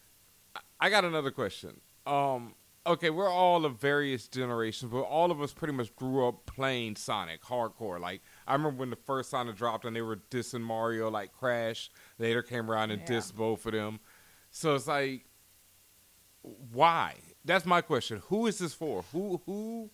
[0.79, 1.81] I got another question.
[2.05, 2.55] Um,
[2.85, 6.95] okay, we're all of various generations, but all of us pretty much grew up playing
[6.95, 7.99] Sonic hardcore.
[7.99, 11.89] Like I remember when the first Sonic dropped and they were dissing Mario like Crash.
[12.19, 13.07] Later came around and Yeah.
[13.17, 13.99] dissed both of them.
[14.51, 15.25] So it's like,
[16.71, 17.15] why?
[17.45, 18.21] That's my question.
[18.27, 19.03] Who is this for?
[19.11, 19.89] Who who?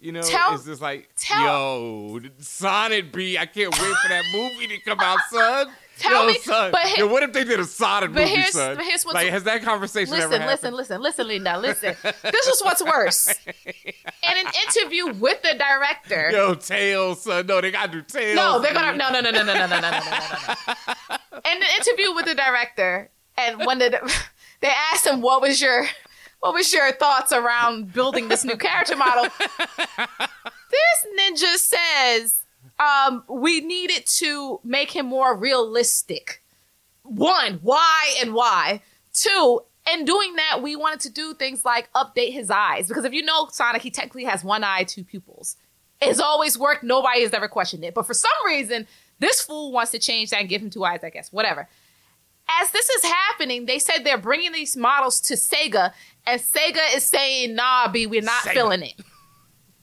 [0.00, 3.38] You know, Tell- is this like, tell- yo, Sonic B?
[3.38, 5.68] I can't wait for that movie to come out, son.
[5.98, 6.72] Tell yo, me- son.
[6.72, 8.76] but he- yo, what if they did a but movie, here's- son?
[8.76, 10.46] but here's what's- like, has that conversation ever happened?
[10.46, 11.94] listen, listen, listen, Linda, listen.
[12.22, 13.28] This is what's worse.
[13.46, 17.46] In an interview with the director, Yo, Tails, son.
[17.46, 18.36] No, they gotta do Tails.
[18.36, 20.10] No, they're gonna no no no no no no no no no no no
[21.10, 21.50] no.
[21.50, 23.90] In the interview with the director, and when the,
[24.60, 25.86] they asked him what was your
[26.40, 32.38] what was your thoughts around building this new character model, this ninja says
[32.82, 36.42] um, we needed to make him more realistic.
[37.02, 38.82] One, why and why?
[39.12, 39.60] Two,
[39.92, 43.22] in doing that, we wanted to do things like update his eyes because if you
[43.22, 45.56] know Sonic, he technically has one eye, two pupils.
[46.00, 46.82] It's always worked.
[46.82, 47.94] Nobody has ever questioned it.
[47.94, 48.86] But for some reason,
[49.20, 51.32] this fool wants to change that and give him two eyes, I guess.
[51.32, 51.68] Whatever.
[52.48, 55.92] As this is happening, they said they're bringing these models to Sega,
[56.26, 58.52] and Sega is saying, nah, B, we're not Sega.
[58.52, 58.94] feeling it.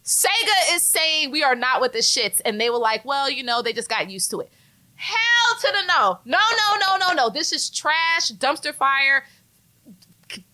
[0.09, 3.43] Sega is saying we are not with the shits, and they were like, well, you
[3.43, 4.51] know, they just got used to it.
[4.95, 6.17] Hell to the no.
[6.25, 7.29] No, no, no, no, no.
[7.29, 9.23] This is trash, dumpster fire,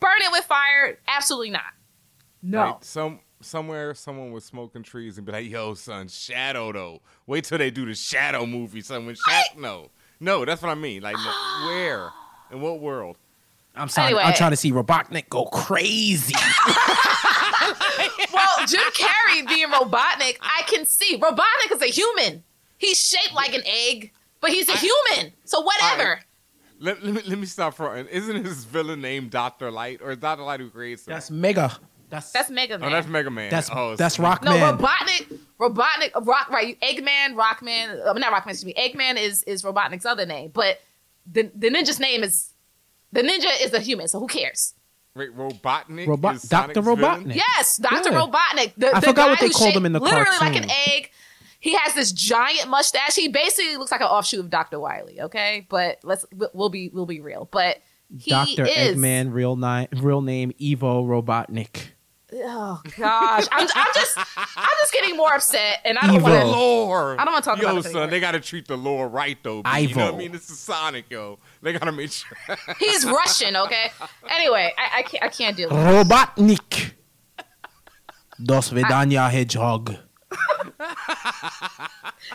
[0.01, 0.99] burn it with fire.
[1.07, 1.71] Absolutely not.
[2.43, 2.65] No.
[2.65, 7.01] Like, some somewhere someone was smoking trees and be like, "Yo, son, Shadow though.
[7.25, 9.05] Wait till they do the Shadow movie, son.
[9.05, 9.89] When Shadow, no,
[10.19, 11.01] no, that's what I mean.
[11.01, 12.09] Like, no, where,
[12.51, 13.17] in what world?
[13.75, 14.07] I'm sorry.
[14.07, 14.23] Anyway.
[14.23, 16.33] I'm trying to see Robotnik go crazy.
[18.33, 21.17] well, Jim Carrey being Robotnik, I can see.
[21.17, 22.43] Robotnik is a human.
[22.77, 24.11] He's shaped like an egg,
[24.41, 25.33] but he's a human.
[25.45, 26.19] So whatever.
[26.79, 28.07] Let, let me let me stop fronting.
[28.07, 31.13] Isn't his villain named Doctor Light or is Doctor Light who creates him?
[31.13, 31.77] That's Mega.
[32.09, 32.89] That's That's Mega Man.
[32.89, 33.49] oh, that's Mega Man.
[33.49, 34.43] that's oh, that's so- Rockman.
[34.43, 36.79] no, Robotnik, Robotnik, uh, Rock, right?
[36.81, 38.73] Eggman, Rockman, uh, not Rockman, excuse me.
[38.77, 40.81] Eggman is is Robotnik's other name, but
[41.31, 42.51] the the ninja's name is
[43.15, 44.07] the ninja is a human.
[44.07, 44.73] So who cares?
[45.15, 46.07] Wait, Robotnik.
[46.07, 46.73] Robot- is Dr.
[46.73, 47.23] Sonic's villain?
[47.25, 47.35] Robotnik.
[47.35, 48.19] Yes, Doctor Yeah.
[48.21, 48.73] Robotnik.
[48.77, 50.19] The, I the forgot guy what they called him in the cartoon.
[50.19, 51.11] literally like an egg.
[51.61, 53.15] He has this giant mustache.
[53.15, 55.21] He basically looks like an offshoot of Doctor Wily.
[55.21, 57.47] Okay, but let's we'll be we'll be real.
[57.51, 57.77] But
[58.19, 58.65] he Dr.
[58.65, 58.95] is.
[58.97, 61.93] Eggman, real, ni- real name Ivo Robotnik.
[62.37, 66.47] Oh gosh, I'm, I'm just I'm just getting more upset, and I don't want to.
[66.47, 67.19] lore.
[67.19, 69.63] I don't wanna talk yo, about this son, they gotta treat the lore right though.
[69.63, 69.69] B.
[69.79, 70.31] You know what I mean?
[70.31, 71.39] This is Sonic, yo.
[71.61, 72.37] They gotta make sure.
[72.79, 73.55] He's Russian.
[73.55, 73.91] Okay.
[74.29, 75.81] Anyway, I, I can't I can't deal with it.
[75.81, 76.91] Robotnik.
[78.43, 79.95] Dos Vidania Hedgehog.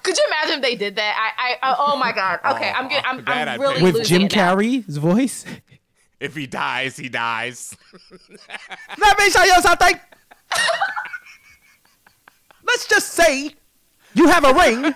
[0.03, 1.35] Could you imagine if they did that?
[1.37, 2.41] I, I, I oh my god.
[2.55, 3.83] Okay, I'm getting, I'm, I'd I'm really pay.
[3.83, 4.55] With losing Jim it now.
[4.55, 5.45] Carrey's voice.
[6.21, 7.77] If he dies, he dies.
[8.99, 9.99] Let me show you something.
[12.67, 13.51] Let's just say
[14.15, 14.95] you have a ring.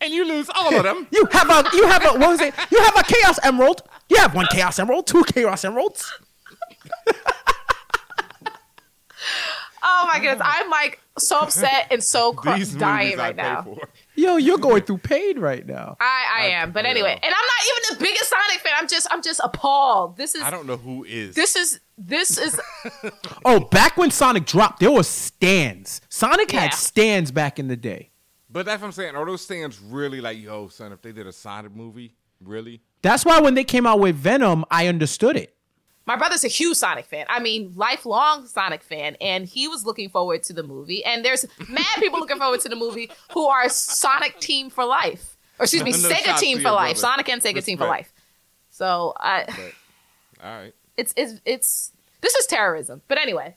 [0.00, 1.06] and you lose all of them.
[1.12, 2.54] You have a you have a what was it?
[2.70, 3.82] You have a chaos emerald.
[4.08, 6.12] You have one chaos emerald, two chaos emeralds.
[9.84, 13.62] Oh my goodness, I'm like so upset and so cr- dying right now.
[13.62, 13.78] for.
[14.22, 15.96] Yo, you're going through pain right now.
[16.00, 18.72] I, I am, but anyway, and I'm not even the biggest Sonic fan.
[18.78, 20.16] I'm just I'm just appalled.
[20.16, 21.34] This is I don't know who is.
[21.34, 22.58] this is this is
[23.44, 26.00] Oh, back when Sonic dropped, there were stands.
[26.08, 26.60] Sonic Yeah.
[26.60, 28.10] had stands back in the day.
[28.48, 29.16] But that's what I'm saying.
[29.16, 32.82] Are those stands really like, yo, son, if they did a Sonic movie, really?
[33.02, 35.56] That's why when they came out with Venom, I understood it.
[36.06, 37.26] My brother's a huge Sonic fan.
[37.28, 41.04] I mean, lifelong Sonic fan, and he was looking forward to the movie.
[41.04, 45.36] And there's mad people looking forward to the movie who are Sonic team for life,
[45.58, 47.14] or excuse me, No Sega team for life, brother.
[47.14, 48.12] Sonic and Sega team for life.
[48.70, 49.44] So I,
[50.42, 50.74] All right.
[50.96, 53.02] it's it's it's this is terrorism.
[53.08, 53.56] But anyway,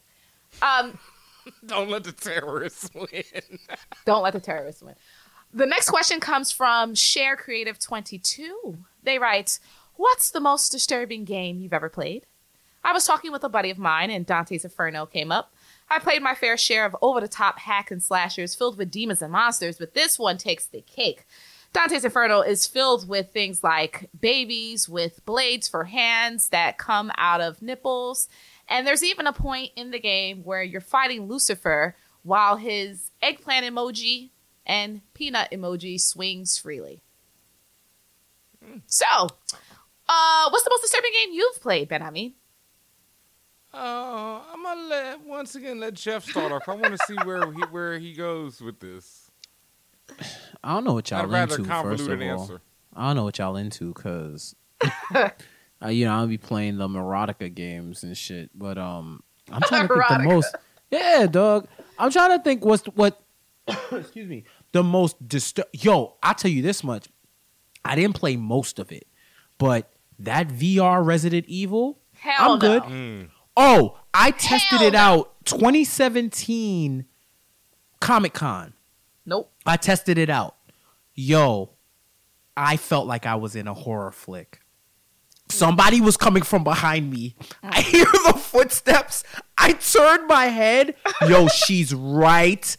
[0.61, 0.97] um,
[1.65, 3.23] Don't let the terrorists win.
[4.05, 4.95] Don't let the terrorists win.
[5.53, 8.77] The next question comes from Share Creative 22.
[9.03, 9.59] They write,
[9.95, 12.25] What's the most disturbing game you've ever played?
[12.85, 15.55] I was talking with a buddy of mine, and Dante's Inferno came up.
[15.89, 19.23] I played my fair share of over the top hack and slashers filled with demons
[19.23, 21.25] and monsters, but this one takes the cake.
[21.73, 27.41] Dante's Inferno is filled with things like babies with blades for hands that come out
[27.41, 28.29] of nipples.
[28.69, 33.65] And there's even a point in the game where you're fighting Lucifer while his eggplant
[33.65, 34.29] emoji
[34.63, 37.01] and peanut emoji swings freely.
[38.85, 39.05] So,
[40.07, 42.35] uh, what's the most disturbing game you've played, Ben Amin?
[43.75, 46.69] Uh, I'm gonna let once again let Jeff start off.
[46.69, 49.29] I want to see where he where he goes with this.
[50.63, 51.65] I don't know what y'all I'd into.
[51.65, 52.61] First of all, answer.
[52.95, 55.29] I don't know what y'all into because Uh,
[55.89, 58.49] you know, I'll be playing the erotica games and shit.
[58.57, 59.21] But um,
[59.51, 60.55] I'm trying to think the most.
[60.89, 61.67] Yeah, dog.
[61.99, 63.21] I'm trying to think what's what.
[63.91, 64.45] excuse me.
[64.71, 65.67] The most disturb.
[65.73, 67.07] Yo, I tell you this much.
[67.83, 69.05] I didn't play most of it,
[69.57, 71.99] but that VR Resident Evil.
[72.13, 72.83] Hell I'm good.
[72.89, 73.27] no.
[73.57, 74.99] Oh, I tested Hell it no.
[74.99, 77.05] out 2017
[77.99, 78.73] Comic Con.
[79.25, 79.51] Nope.
[79.65, 80.55] I tested it out.
[81.13, 81.71] Yo,
[82.57, 84.59] I felt like I was in a horror flick.
[85.49, 87.35] Somebody was coming from behind me.
[87.63, 87.83] I mm.
[87.83, 89.23] hear the footsteps.
[89.57, 90.95] I turn my head.
[91.27, 92.75] Yo, she's right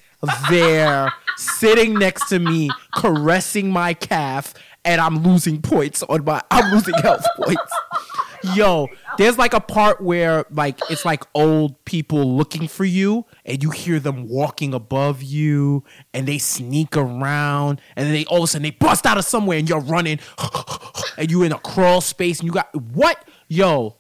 [0.51, 4.55] there, sitting next to me, caressing my calf,
[4.85, 6.43] and I'm losing points on my.
[6.51, 7.73] I'm losing health points.
[8.55, 8.89] Yo,
[9.19, 13.71] there's like a part where like it's like old people looking for you and you
[13.71, 18.47] hear them walking above you and they sneak around and then they all of a
[18.47, 20.19] sudden they bust out of somewhere and you're running
[21.19, 23.25] and you in a crawl space and you got what?
[23.49, 23.97] Yo,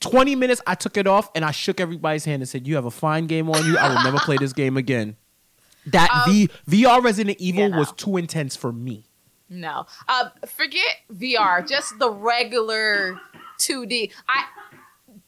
[0.00, 2.84] 20 minutes I took it off and I shook everybody's hand and said, You have
[2.84, 3.78] a fine game on you.
[3.78, 5.16] I will never play this game again.
[5.86, 7.78] That V VR Resident Evil yeah, no.
[7.78, 9.04] was too intense for me.
[9.48, 9.86] No.
[10.06, 11.66] Uh, forget VR.
[11.66, 13.18] Just the regular
[13.58, 14.12] 2D.
[14.28, 14.44] I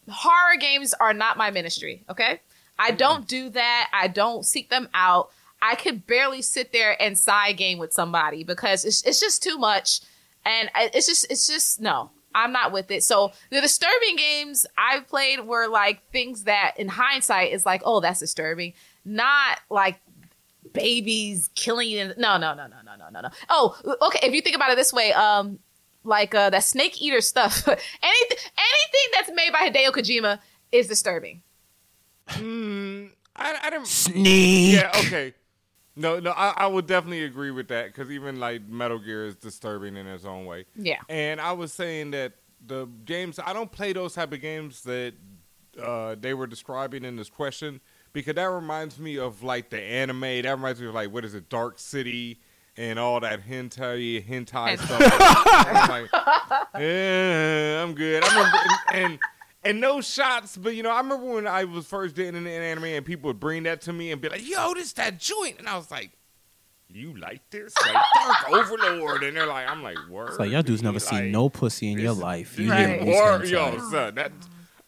[0.08, 2.04] horror games are not my ministry.
[2.08, 2.40] Okay,
[2.78, 3.90] I don't do that.
[3.92, 5.30] I don't seek them out.
[5.62, 9.58] I could barely sit there and side game with somebody because it's it's just too
[9.58, 10.00] much,
[10.44, 12.10] and it's just it's just no.
[12.32, 13.02] I'm not with it.
[13.02, 17.98] So the disturbing games I've played were like things that in hindsight is like, oh,
[17.98, 18.74] that's disturbing.
[19.04, 20.00] Not like
[20.72, 22.12] babies killing you.
[22.16, 23.28] No, no, no, no, no, no, no, no.
[23.48, 24.26] Oh, okay.
[24.26, 25.58] If you think about it this way, um,
[26.04, 30.38] like uh, that snake eater stuff, anything, anything that's made by Hideo Kojima
[30.72, 31.42] is disturbing.
[32.28, 33.86] Mm, I, I didn't.
[33.86, 34.74] Sneak.
[34.74, 35.34] Yeah, okay.
[35.96, 39.36] No, no, I, I would definitely agree with that because even like Metal Gear is
[39.36, 40.64] disturbing in its own way.
[40.76, 41.00] Yeah.
[41.08, 42.34] And I was saying that
[42.64, 45.14] the games I don't play those type of games that
[45.82, 47.80] uh, they were describing in this question
[48.12, 50.20] because that reminds me of like the anime.
[50.20, 52.40] That reminds me of like what is it, Dark City
[52.76, 55.00] and all that hentai hentai stuff.
[55.02, 56.10] I'm like,
[56.78, 58.24] yeah, I'm good.
[58.24, 58.58] I remember
[58.92, 59.18] and, and
[59.62, 62.84] and no shots, but you know, I remember when I was first getting into anime
[62.84, 65.68] and people would bring that to me and be like, "Yo, this that joint," and
[65.68, 66.12] I was like.
[66.92, 67.72] You like this?
[67.86, 70.30] Like Dark Overlord, and they're like, I'm like, word.
[70.30, 72.58] It's like y'all dudes never dude, seen no pussy in your life.
[72.58, 72.88] You Right.
[72.88, 74.32] hear these Word, yo, son, that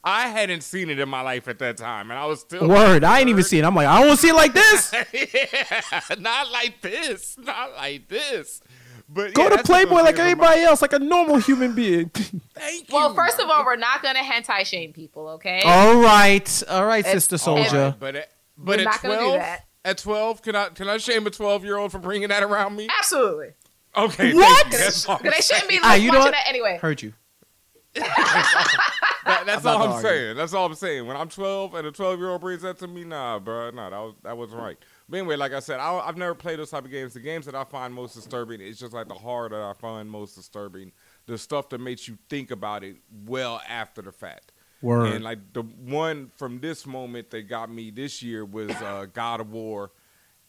[0.04, 3.04] I hadn't seen it in my life at that time, and I was still Word,
[3.04, 3.62] I ain't even seen.
[3.62, 3.66] it.
[3.66, 4.92] I'm like, I don't see it like this.
[5.12, 8.60] yeah, not like this, not like this.
[9.08, 12.08] But Go yeah, to Playboy like games everybody else, like a normal human being.
[12.54, 12.94] Thank you.
[12.94, 15.60] Well, first of all, we're not gonna hentai shame people, okay?
[15.64, 17.72] all right, all right, It's- Sister Souljah.
[17.90, 19.64] right, but at, but We're at not gonna do twelve, that.
[19.84, 22.74] at twelve, can I can I shame a twelve year old for bringing that around
[22.74, 22.88] me?
[22.98, 23.50] Absolutely.
[23.96, 24.62] Okay, What?
[24.62, 24.78] thank you.
[24.78, 26.44] That's all I'm They shouldn't be Ah, like, you know watching what?
[26.44, 26.78] that anyway.
[26.80, 27.12] Heard you.
[29.24, 30.08] That, that's I'm all I'm argue.
[30.08, 30.36] saying.
[30.36, 31.06] That's all I'm saying.
[31.06, 33.90] When I'm 12 and a 12 year old brings that to me, nah, bro, nah,
[33.90, 34.78] that was that wasn't right.
[35.08, 37.14] But anyway, like I said, I, I've never played those type of games.
[37.14, 40.10] The games that I find most disturbing, it's just like the horror that I find
[40.10, 40.92] most disturbing.
[41.26, 42.96] The stuff that makes you think about it
[43.26, 44.52] well after the fact.
[44.80, 45.12] Word.
[45.12, 49.40] And like the one from this moment that got me this year was uh, God
[49.40, 49.92] of War.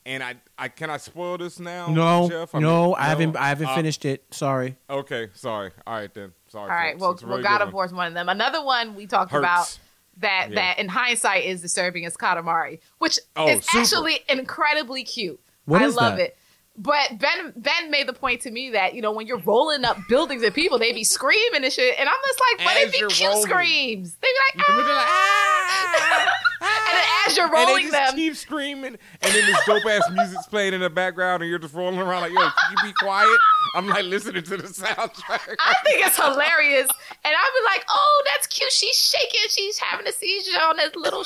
[0.06, 1.88] And I, I can I spoil this now?
[1.88, 2.54] No, Jeff?
[2.54, 3.38] no, mean, I haven't.
[3.38, 4.26] I haven't Uh, finished it.
[4.32, 4.76] Sorry.
[4.90, 5.72] Okay, sorry.
[5.88, 6.34] All right then.
[6.54, 6.70] Sorry.
[6.70, 6.99] All right.
[6.99, 7.24] folks.
[7.24, 7.74] Well, really God of one.
[7.74, 8.30] War is one of them.
[8.30, 9.39] Another one we talked Hurts.
[9.39, 9.80] about
[10.18, 10.56] that Yeah.
[10.56, 13.80] that in hindsight is disturbing is Katamari, which Oh, is super.
[13.80, 15.39] actually incredibly cute.
[15.66, 16.24] What I is love that?
[16.28, 16.38] it.
[16.76, 19.98] But Ben Ben made the point to me that you know when you're rolling up
[20.10, 23.14] buildings and people, they be screaming and shit, and I'm just like, but they be
[23.14, 23.44] cute rolling.
[23.44, 24.16] screams.
[24.16, 26.32] They be like, they're like, ah.
[26.62, 29.86] and then as you're and they rolling just them, keep screaming, and then this dope
[29.86, 32.84] ass music's playing in the background, and you're just rolling around like, "Yo, can you
[32.84, 33.40] be quiet?"
[33.76, 35.56] I'm like listening to the soundtrack.
[35.60, 36.88] I think it's hilarious.
[37.26, 38.72] And I'll be like, oh, that's cute.
[38.72, 39.50] She's shaking.
[39.50, 41.24] She's having a seizure on this little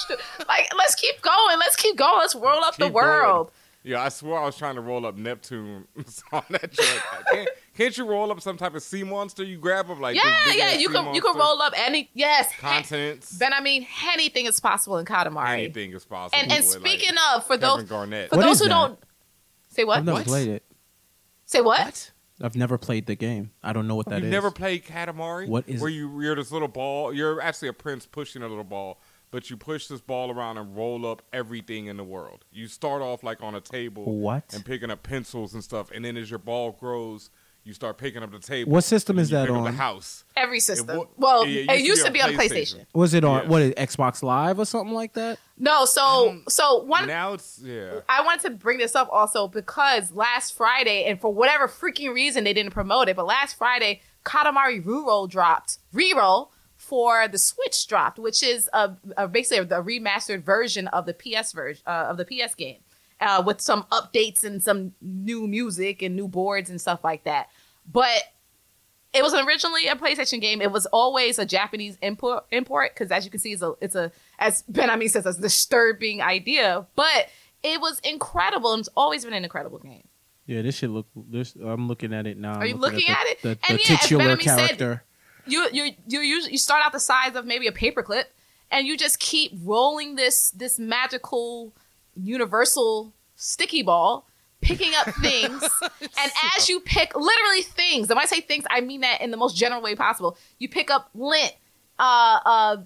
[0.48, 1.60] Like, let's keep going.
[1.60, 2.20] Let's keep going.
[2.20, 3.52] Let's roll up the Keep world.
[3.84, 5.88] Yeah, I swear I was trying to roll up Neptune
[6.34, 7.02] on that joint.
[7.32, 9.44] Can't, can't you roll up some type of sea monster?
[9.44, 10.74] You grab them like this yeah, big yeah.
[10.74, 12.52] You sea can you can roll up any yes.
[12.52, 13.38] he- continents.
[13.38, 15.50] Ben, I mean, anything is possible in Katamari.
[15.54, 16.38] Anything is possible.
[16.42, 18.30] And and with, speaking like, of, for Kevin those Garnett.
[18.30, 18.70] for What those who that?
[18.72, 19.00] don't
[19.70, 20.26] say what I've never What?
[20.28, 20.64] played it.
[21.46, 22.12] say what?
[22.42, 23.52] I've never played the game.
[23.64, 24.26] I don't know what that is.
[24.26, 25.48] you never played Katamari?
[25.48, 27.14] What is Where you you're this little ball.
[27.14, 29.00] You're actually a prince pushing a little ball,
[29.38, 32.44] but you push this ball around and roll up everything in the world.
[32.52, 34.52] You start off like on a table, What?
[34.52, 37.30] and picking up pencils and stuff, and then as your ball grows,
[37.64, 38.72] you start picking up the table.
[38.72, 39.64] What system is that pick up on?
[39.66, 40.24] The house.
[40.36, 40.98] Every system.
[40.98, 42.88] wa- well, yeah, it used, to be on PlayStation.
[42.96, 43.48] Was it on Yes.
[43.52, 45.38] what is Xbox Live or something like that?
[45.56, 48.00] No, so um, so one Now it's yeah.
[48.10, 52.44] I wanted to bring this up also because last Friday, and for whatever freaking reason
[52.44, 55.78] they didn't promote it, but last Friday, Katamari Reroll dropped.
[55.94, 56.48] Reroll
[56.88, 61.52] for the Switch dropped, which is a, a basically a remastered version of the PS
[61.52, 62.78] version uh, of the PS game,
[63.20, 67.50] uh, with some updates and some new music and new boards and stuff like that.
[67.92, 68.24] But
[69.14, 70.62] it was originally a PlayStation game.
[70.62, 73.96] It was always a Japanese import import because, as you can see, it's a it's
[73.96, 76.88] a as Ben Ami says, a disturbing idea.
[76.96, 77.28] But
[77.64, 80.08] it was incredible, and it's always been an incredible game.
[80.46, 81.08] Yeah, this should look.
[81.16, 82.60] This I'm looking at it now.
[82.60, 83.42] Are you looking at it?
[83.42, 85.04] the, The, And the yeah, as titular said, character.
[85.48, 88.26] You you you you start out the size of maybe a paperclip,
[88.72, 91.74] and you just keep rolling this this magical
[92.16, 94.28] universal sticky ball.
[94.60, 98.82] Picking up things, and as you pick literally things, and when I say things, I
[98.82, 100.36] mean that in the most general way possible.
[100.58, 101.54] You pick up lint,
[102.00, 102.78] uh, uh,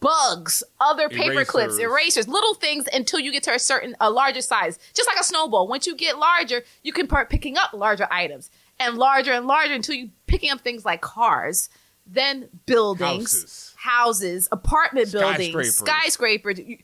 [0.00, 2.24] bugs, other paper clips, Erasers.
[2.24, 4.78] erasers, little things until you get to a certain a larger size.
[4.92, 5.68] Just like a snowball.
[5.68, 9.72] Once you get larger, you can start picking up larger items and larger and larger
[9.74, 11.68] until you picking up things like cars,
[12.06, 13.74] then buildings, Houses.
[13.76, 15.76] houses, apartment buildings, Skyscrapers.
[15.76, 16.78] skyscrapers, you-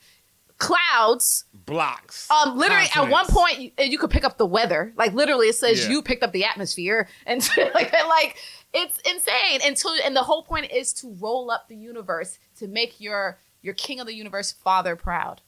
[0.59, 1.45] clouds.
[1.53, 2.31] Blocks.
[2.31, 4.93] Um, literally, at one point, you, you could pick up the weather.
[4.97, 5.91] Like literally, it says Yeah.
[5.91, 7.41] you picked up the atmosphere, and
[7.75, 8.07] like that.
[8.09, 8.37] Like
[8.73, 9.61] it's insane.
[9.65, 13.75] Until and the whole point is to roll up the universe to make your your
[13.75, 15.41] king of the universe father proud.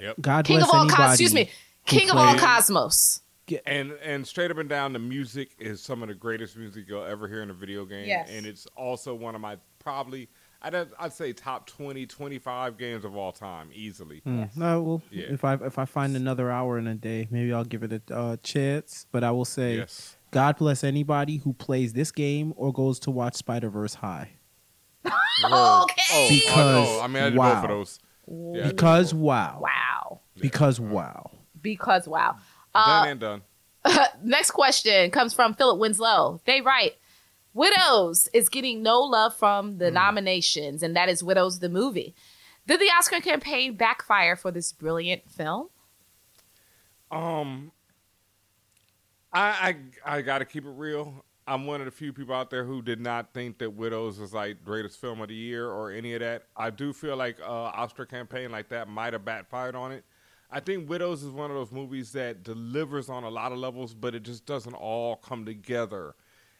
[0.00, 0.16] Yep.
[0.20, 0.96] God King bless of all anybody.
[0.96, 1.14] cosmos.
[1.20, 1.50] Excuse me,
[1.86, 2.40] king of all played-
[3.48, 3.62] cosmos.
[3.66, 7.04] And and straight up and down, the music is some of the greatest music you'll
[7.04, 8.06] ever hear in a video game.
[8.06, 8.28] Yes.
[8.30, 10.28] And it's also one of my probably
[10.60, 14.22] I'd I'd say top 20, 25 games of all time easily.
[14.26, 15.26] Mm, No, well, Yeah.
[15.30, 18.16] if I if I find another hour in a day, maybe I'll give it a
[18.16, 19.06] uh, chance.
[19.12, 20.16] But I will say, Yes.
[20.30, 24.30] God bless anybody who plays this game or goes to watch Spider Verse High.
[25.44, 26.02] Okay.
[26.12, 27.54] Oh, Because- oh, I mean, I did wow.
[27.54, 27.98] both of those.
[28.56, 29.20] Yeah, Because both.
[29.22, 30.20] wow, Wow.
[30.40, 31.30] because wow.
[31.62, 32.36] Because wow.
[32.86, 33.42] Done Uh, and done.
[34.22, 36.40] next question comes from Philip Winslow.
[36.44, 36.96] They write,
[37.54, 42.14] Widows is getting no love from the nominations, and that is Widows the movie.
[42.66, 45.68] Did the Oscar campaign backfire for this brilliant film?
[47.10, 47.72] Um,
[49.32, 51.24] I I I got to keep it real.
[51.46, 54.34] I'm one of the few people out there who did not think that Widows was
[54.34, 56.42] like greatest film of the year or any of that.
[56.54, 60.04] I do feel like uh, Oscar campaign like that might have backfired on it.
[60.50, 63.92] I think Widows is one of those movies that delivers on a lot of levels,
[63.92, 66.14] but it just doesn't all come together.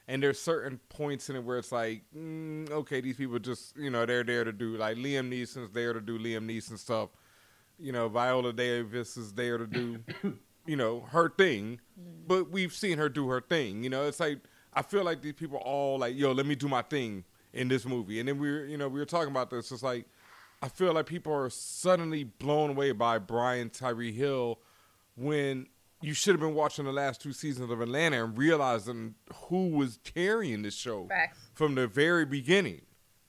[0.06, 3.90] And there's certain points in it where it's like, mm, okay, these people just, you
[3.90, 7.10] know, they're there to do like Liam Neeson's there to do Liam Neeson stuff.
[7.78, 10.00] You know, Viola Davis is there to do,
[10.66, 11.80] you know, her thing.
[12.26, 13.84] But we've seen her do her thing.
[13.84, 14.38] You know, it's like
[14.72, 17.86] I feel like these people all like, yo, let me do my thing in this
[17.86, 18.18] movie.
[18.20, 19.70] And then we're you know, we were talking about this.
[19.72, 20.06] It's like
[20.60, 24.58] I feel like people are suddenly blown away by Brian Tyree Hill
[25.16, 25.66] when
[26.00, 29.14] you should have been watching the last two seasons of Atlanta and realizing
[29.48, 31.38] who was carrying this show Facts.
[31.54, 32.82] from the very beginning.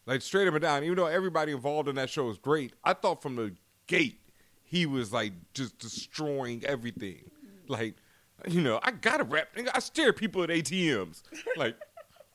[0.06, 2.94] Like straight up and down, even though everybody involved in that show was great, I
[2.94, 3.54] thought from the
[3.86, 4.20] gate
[4.64, 7.30] he was like just destroying everything.
[7.68, 7.96] Like,
[8.48, 9.50] you know, I gotta rap.
[9.74, 11.22] I stare people at ATMs.
[11.58, 11.76] Like,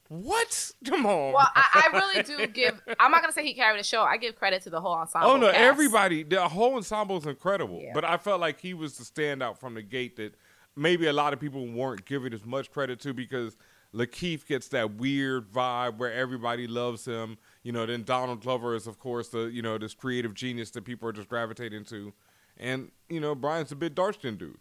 [0.08, 0.72] what?
[0.86, 1.32] Come on.
[1.32, 2.80] Well, I, I really do give.
[3.00, 4.02] I'm not gonna say he carried the show.
[4.02, 5.30] I give credit to the whole ensemble.
[5.30, 5.58] Oh no, cast.
[5.58, 7.80] everybody, the whole ensemble is incredible.
[7.82, 7.92] Yeah.
[7.94, 10.34] But I felt like he was the standout from the gate that
[10.76, 13.56] maybe a lot of people weren't giving as much credit to because
[13.94, 17.38] Lakeith gets that weird vibe where everybody loves him.
[17.62, 20.84] You know, then Donald Glover is of course the you know this creative genius that
[20.84, 22.12] people are just gravitating to,
[22.58, 24.58] and you know Brian's a bit dark dude.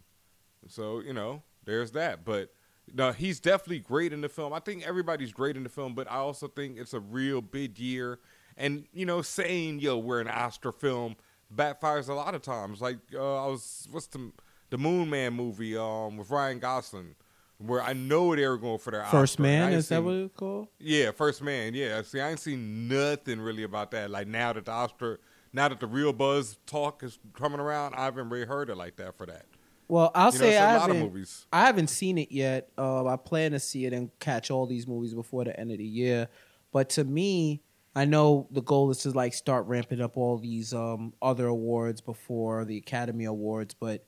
[0.67, 2.23] So you know, there's that.
[2.23, 2.53] But
[2.91, 4.53] no, he's definitely great in the film.
[4.53, 7.79] I think everybody's great in the film, but I also think it's a real big
[7.79, 8.19] year.
[8.57, 11.15] And you know, saying yo, we're an Oscar film
[11.53, 12.81] backfires a lot of times.
[12.81, 14.31] Like uh, I was, what's the
[14.69, 17.15] the Moon Man movie um, with Ryan Gosling,
[17.59, 19.43] where I know they were going for their First Oscar.
[19.43, 20.67] Man is that what it's called?
[20.79, 21.73] yeah, First Man.
[21.73, 22.01] Yeah.
[22.01, 24.09] See, I ain't seen nothing really about that.
[24.09, 25.19] Like now that the Oscar,
[25.51, 28.95] now that the real buzz talk is coming around, I haven't really heard it like
[28.97, 29.45] that for that.
[29.88, 30.99] Well, I'll You know, say I haven't.
[30.99, 31.45] movies.
[31.51, 32.69] I haven't seen it yet.
[32.77, 35.77] Uh, I plan to see it and catch all these movies before the end of
[35.77, 36.29] the year.
[36.71, 37.61] But to me,
[37.95, 42.01] I know the goal is to like start ramping up all these um, other awards
[42.01, 43.73] before the Academy Awards.
[43.75, 44.05] But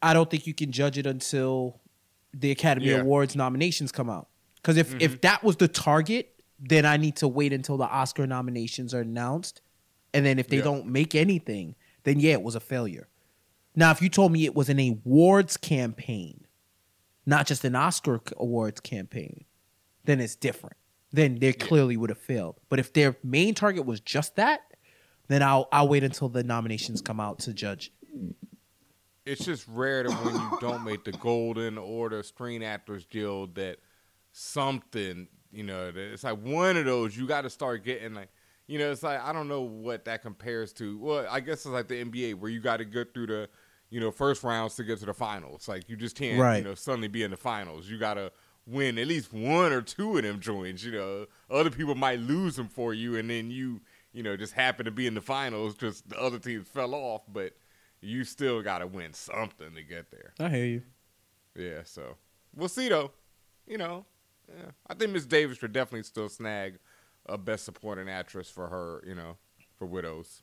[0.00, 1.80] I don't think you can judge it until
[2.32, 3.00] the Academy Yeah.
[3.00, 4.28] Awards nominations come out.
[4.56, 8.26] Because if if that was the target, then I need to wait until the Oscar
[8.26, 9.60] nominations are announced,
[10.14, 10.62] and then if they Yeah.
[10.62, 11.74] don't make anything,
[12.04, 13.08] then yeah, it was a failure.
[13.76, 16.46] Now, if you told me it was an awards campaign,
[17.26, 19.44] not just an Oscar awards campaign,
[20.04, 20.76] then it's different.
[21.12, 22.60] Then they clearly would have failed.
[22.68, 24.60] But if their main target was just that,
[25.28, 27.92] then I'll I'll wait until the nominations come out to judge.
[29.24, 33.78] it's just rare that when you don't make the Golden Order Screen Actors Guild that
[34.32, 38.28] something, you know, that it's like one of those you got to start getting like,
[38.66, 40.98] you know, it's like I don't know what that compares to.
[40.98, 43.48] Well, I guess it's like the NBA where you got to get through the,
[43.90, 45.68] you know, first rounds to get to the finals.
[45.68, 46.58] Like you just can't, Right.
[46.58, 47.88] you know, suddenly be in the finals.
[47.88, 48.32] You got to
[48.66, 50.82] win at least one or two of them joints.
[50.84, 53.80] You know, other people might lose them for you, and then you,
[54.12, 57.22] you know, just happen to be in the finals because the other teams fell off,
[57.32, 57.52] but
[58.00, 60.32] you still got to win something to get there.
[60.40, 60.82] I hear you.
[61.56, 62.16] Yeah, so
[62.54, 63.12] we'll see though.
[63.66, 64.04] You know,
[64.48, 64.70] yeah.
[64.88, 66.78] I think Miss Davis should definitely still snag
[67.26, 69.02] a Best Supporting Actress for her.
[69.06, 69.36] You know,
[69.78, 70.42] for Widows,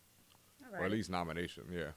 [0.74, 1.64] or at least nomination.
[1.72, 1.92] Yeah.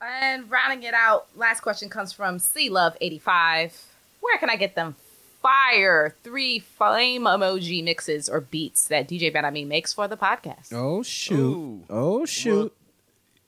[0.00, 3.74] And rounding it out, last question comes from C Love eighty five.
[4.20, 4.94] Where can I get them
[5.40, 10.72] fire three flame emoji mixes or beats that DJ Ben Amin makes for the podcast?
[10.72, 11.38] Oh shoot!
[11.38, 11.84] Ooh.
[11.88, 12.74] Oh shoot!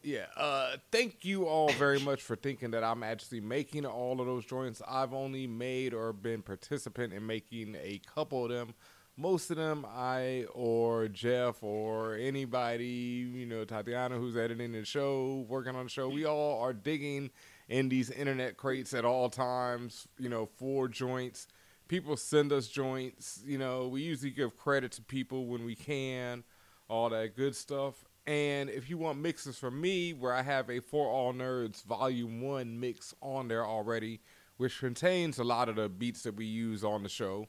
[0.03, 0.27] Yeah.
[0.37, 4.47] Uh, thank you all very much for thinking that I'm actually making all of those
[4.47, 4.81] joints.
[4.89, 8.75] I've only made or been participant in making a couple of them.
[9.21, 15.45] Most of them, I or Jeff or anybody, you know, Tatiana who's editing the show,
[15.49, 17.31] working on the show, we all are digging
[17.69, 21.49] in these internet crates at all times, you know, for joints.
[21.89, 26.45] People send us joints, you know, we usually give credit to people when we can,
[26.87, 28.05] all that good stuff.
[28.25, 32.41] And if you want mixes from me, where I have a For All Nerds Volume
[32.41, 34.21] 1 mix on there already,
[34.59, 37.49] which contains a lot of the beats that we use on the show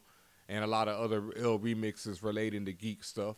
[0.50, 3.38] and a lot of other ill remixes relating to geek stuff.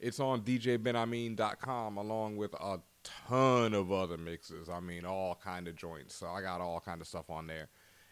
[0.00, 4.68] It's on djbenamin.com along with a ton of other mixes.
[4.68, 6.14] I mean, all kind of joints.
[6.14, 7.68] So I got all kind of stuff on there.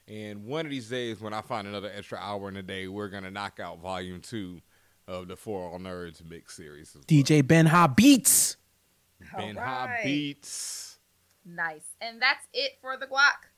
[0.08, 3.08] And one of these days, when I find another extra hour in a day, we're
[3.08, 4.60] gonna knock out Volume Two
[5.06, 6.92] of the For All Nerds mix series.
[6.94, 7.04] well.
[7.04, 8.56] DJ Ben Ha beats.
[9.36, 9.96] Ben All Ha.
[10.02, 10.98] Beats.
[11.44, 11.84] Nice.
[12.00, 13.48] And that's it for the guac.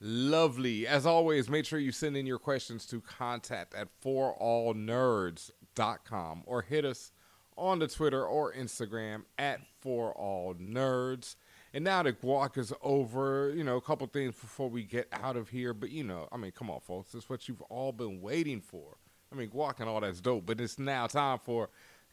[0.00, 0.86] Lovely.
[0.86, 6.86] As always, make sure you send in your questions to contact at forallnerds.com or hit
[6.86, 7.12] us
[7.58, 11.36] on the Twitter or Instagram at forallnerds.
[11.74, 15.36] And now that guac is over, you know, a couple things before we get out
[15.36, 15.74] of here.
[15.74, 17.14] But, you know, I mean, come on, folks.
[17.14, 18.96] Is what you've all been waiting for.
[19.30, 20.46] I mean, guac and all that's dope.
[20.46, 21.68] But it's now time for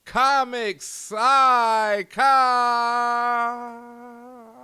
[0.05, 4.56] Comics I Copped.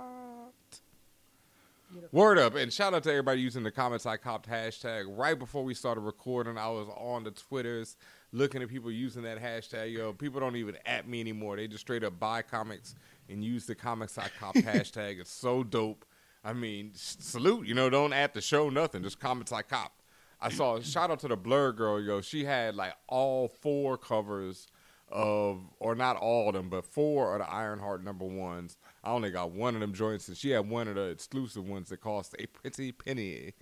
[2.12, 2.54] Word up.
[2.54, 5.04] And shout out to everybody using the Comics I Copped hashtag.
[5.08, 7.96] Right before we started recording, I was on the Twitters
[8.32, 9.92] looking at people using that hashtag.
[9.92, 11.56] Yo, people don't even at me anymore.
[11.56, 12.94] They just straight up buy comics
[13.28, 15.20] and use the Comics I Copped hashtag.
[15.20, 16.04] It's so dope.
[16.44, 17.66] I mean, salute.
[17.66, 19.02] You know, don't at the show, nothing.
[19.02, 20.02] Just Comics I Copped.
[20.40, 22.20] I saw, shout out to the Blur girl, yo.
[22.20, 24.66] She had like all four covers
[25.10, 28.76] of, or not all of them, but four of the Ironheart number ones.
[29.04, 31.90] I only got one of them joints, and she had one of the exclusive ones
[31.90, 33.52] that cost a pretty penny.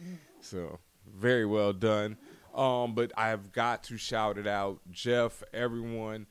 [0.40, 2.16] So very well done.
[2.54, 6.26] Um, but I've got to shout it out, Jeff, everyone.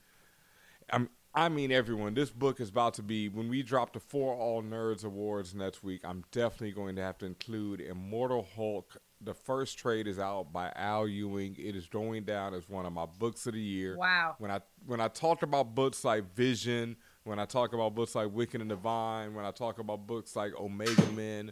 [0.90, 2.14] I'm, I mean everyone.
[2.14, 5.84] This book is about to be when we drop the For All Nerds Awards next
[5.84, 6.02] week.
[6.04, 8.98] I'm definitely going to have to include Immortal Hulk.
[9.20, 11.56] The first trade is out by Al Ewing.
[11.58, 13.98] It is going down as one of my books of the year.
[13.98, 14.36] Wow.
[14.40, 18.32] When I when I talk about books like Vision, when I talk about books like
[18.32, 21.52] Wicked and Divine, when I talk about books like Omega Men,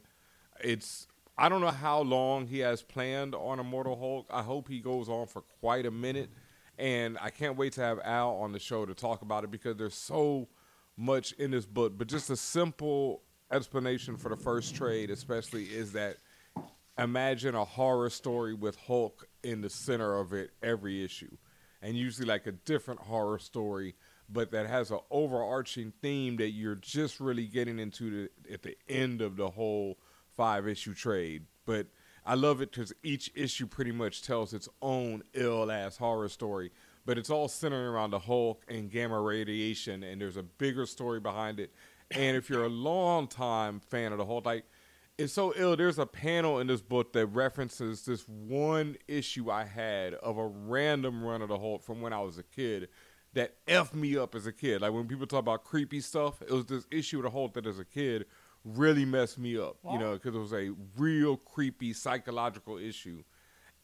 [0.62, 1.08] it's
[1.38, 4.28] I don't know how long he has planned on Immortal Hulk.
[4.30, 6.30] I hope he goes on for quite a minute,
[6.78, 9.78] and I can't wait to have Al on the show to talk about it because
[9.78, 10.50] there's so
[10.98, 11.98] much in this book.
[11.98, 16.18] But just a simple explanation for the first trade, especially, is that
[16.98, 21.38] imagine a horror story with Hulk in the center of it every issue,
[21.82, 23.96] and usually like a different horror story,
[24.32, 28.78] but that has an overarching theme that you're just really getting into the, at the
[28.88, 29.98] end of the whole
[30.36, 31.46] five issue trade.
[31.66, 31.88] But
[32.26, 36.72] I love it because each issue pretty much tells its own ill ass horror story.
[37.06, 41.20] But it's all centered around the Hulk and gamma radiation, and there's a bigger story
[41.20, 41.74] behind it.
[42.12, 44.66] And if you're a long time fan of the Hulk, like
[45.18, 45.76] it's so ill.
[45.76, 50.48] There's a panel in this book that references this one issue I had of a
[50.48, 52.88] random run of the Hulk from when I was a kid
[53.34, 54.82] that effed me up as a kid.
[54.82, 57.66] Like when people talk about creepy stuff, it was this issue of the Hulk that
[57.66, 58.26] as a kid
[58.66, 63.24] really messed me up, you know, because it was a real creepy psychological issue.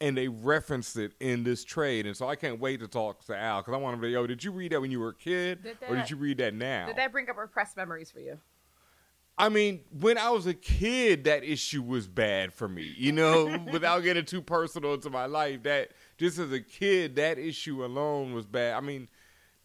[0.02, 2.06] And they referenced it in this trade.
[2.06, 4.28] And so I can't wait to talk to Al because I want him to, yo,
[4.28, 5.64] did you read that when you were a kid?
[5.64, 6.88] Did or did you read that now?
[6.88, 8.38] Did that bring up repressed memories for you?
[9.38, 12.94] I mean, when I was a kid, that issue was bad for me.
[12.98, 17.38] You know, without getting too personal into my life, that just as a kid, that
[17.38, 18.76] issue alone was bad.
[18.76, 19.08] I mean,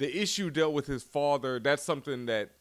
[0.01, 1.61] the issue dealt with his father.
[1.61, 2.53] That's something that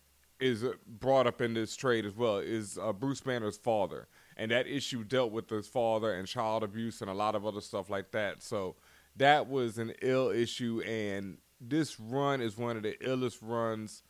[0.41, 2.39] is brought up in this trade as well.
[2.39, 6.99] Is uh, Bruce Banner's father, and that issue dealt with his father and child abuse
[6.99, 8.43] and a lot of other stuff like that.
[8.43, 8.75] So
[9.15, 14.03] that was an ill issue, and this run is one of the illest runs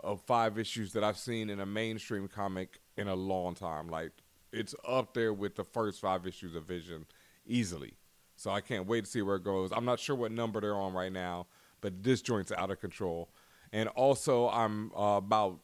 [0.00, 3.88] of five issues that I've seen in a mainstream comic in a long time.
[3.88, 4.12] Like
[4.52, 7.06] it's up there with the first five issues of Vision
[7.46, 7.94] easily.
[8.36, 9.70] So I can't wait to see where it goes.
[9.72, 11.46] I'm not sure what number they're on right now,
[11.84, 13.28] but this joint's out of control.
[13.70, 15.60] And also, I'm uh, about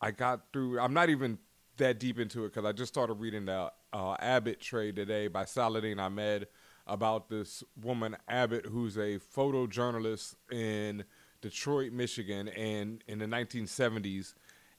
[0.00, 0.80] I got through.
[0.80, 1.38] I'm not even
[1.76, 5.44] that deep into it because I just started reading the uh, Abbott trade today by
[5.44, 6.46] Saladin Ahmed
[6.86, 11.04] about this woman Abbott who's a photojournalist in
[11.42, 14.32] Detroit, Michigan, and in the 1970s,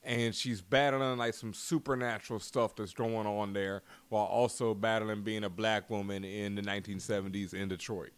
[0.04, 5.44] and she's battling like some supernatural stuff that's going on there, while also battling being
[5.44, 8.10] a black woman in the 1970s in Detroit.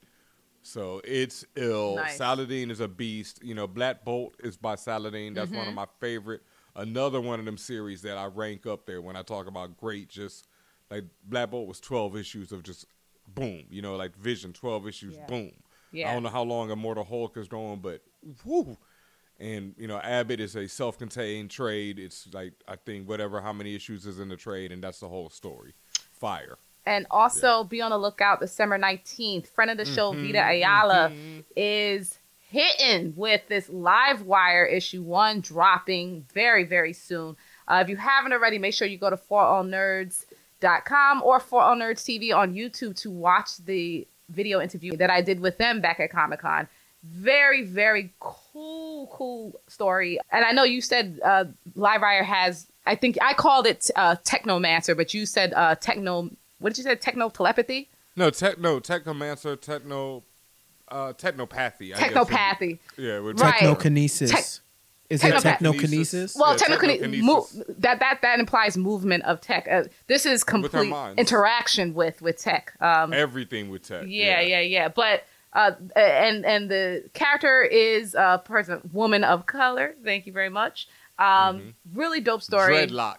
[0.63, 1.95] So it's ill.
[1.95, 2.17] Nice.
[2.17, 3.39] Saladin is a beast.
[3.43, 5.33] You know, Black Bolt is by Saladin.
[5.33, 5.75] That's one of mm-hmm.
[5.75, 6.41] my favorite.
[6.75, 10.09] Another one of them series that I rank up there when I talk about great.
[10.09, 10.47] Just
[10.89, 12.85] like Black Bolt was 12 issues of just
[13.27, 13.63] boom.
[13.69, 15.25] You know, like Vision, 12 issues, Yeah.
[15.25, 15.51] boom.
[15.93, 18.01] I don't know how long Immortal Hulk is going, but
[18.45, 18.77] whoo.
[19.39, 21.99] And you know, Abbott is a self-contained trade.
[21.99, 25.09] It's like I think whatever how many issues is in the trade, and that's the
[25.09, 25.73] whole story.
[26.13, 26.57] Fire.
[26.85, 29.47] And also be on the lookout December 19th.
[29.47, 31.11] Friend of the show, Vita Ayala,
[31.55, 32.17] is
[32.49, 37.35] hitting with this Livewire issue one dropping very, very soon.
[37.67, 42.03] Uh, if you haven't already, make sure you go to forallnerds.com or For All Nerds
[42.03, 46.11] TV on YouTube to watch the video interview that I did with them back at
[46.11, 46.67] Comic Con.
[47.03, 50.19] Very, very cool, cool story.
[50.31, 51.45] And I know you said uh,
[51.77, 56.29] Livewire has, I think I called it uh, Technomancer, but you said uh, Techno,
[56.61, 56.95] what did you say?
[56.95, 57.89] Techno telepathy?
[58.15, 60.23] No, tech, no, technomancer, techno,
[60.89, 61.95] uh, technopathy.
[61.95, 62.11] I guess.
[62.11, 62.79] Technopathy.
[62.97, 63.53] Yeah, with Right.
[63.55, 64.29] Technokinesis.
[64.31, 64.45] Tech-
[65.09, 66.37] Is it Technopa- technokinesis?
[66.39, 67.21] Well, Yeah, technically, technokinesis.
[67.23, 67.47] mo-
[67.79, 69.67] that that that implies movement of tech.
[69.69, 71.19] Uh, this is complete minds.
[71.19, 72.73] interaction with with tech.
[72.79, 74.05] Um, everything with tech.
[74.07, 74.87] yeah, yeah, yeah.
[74.87, 79.95] But uh, and and the character is a person, woman of color.
[80.01, 80.87] Thank you very much.
[81.19, 82.73] Um, really dope story.
[82.73, 83.17] Dreadlocked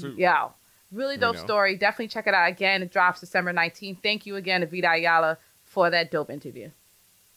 [0.00, 0.14] too.
[0.16, 0.48] Yeah,
[0.94, 1.40] really dope know.
[1.40, 1.76] story.
[1.76, 2.82] Definitely check it out again.
[2.82, 3.98] It drops December nineteenth.
[4.02, 6.70] Thank you again to Vita Ayala for that dope interview.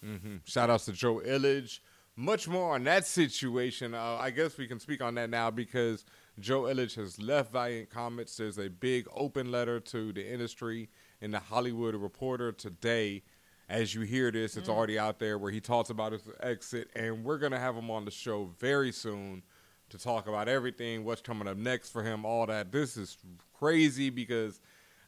[0.04, 1.80] hmm Shout outs to Joe Illidge.
[2.16, 3.94] Much more on that situation.
[3.94, 6.04] Uh, I guess we can speak on that now because
[6.40, 8.38] Joe Illidge has left Valiant Comics.
[8.38, 10.90] There's a big open letter to the industry
[11.22, 13.24] in the Hollywood Reporter today.
[13.70, 17.26] As you hear this, it's already out there where he talks about his exit, and
[17.26, 19.44] we're gonna have him on the show very soon
[19.90, 22.72] to talk about everything, what's coming up next for him, all that.
[22.72, 23.18] This is
[23.60, 24.60] crazy because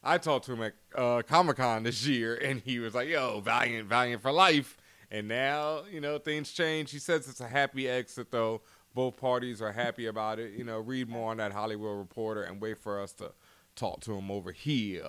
[0.02, 3.40] I talked to him at uh, Comic Con this year, and he was like, "Yo,
[3.40, 4.76] Valiant, Valiant for life."
[5.10, 6.92] And now, you know, things change.
[6.92, 8.62] He says it's a happy exit, though.
[8.94, 10.52] Both parties are happy about it.
[10.52, 13.32] You know, read more on that Hollywood Reporter and wait for us to
[13.74, 15.02] talk to him over here.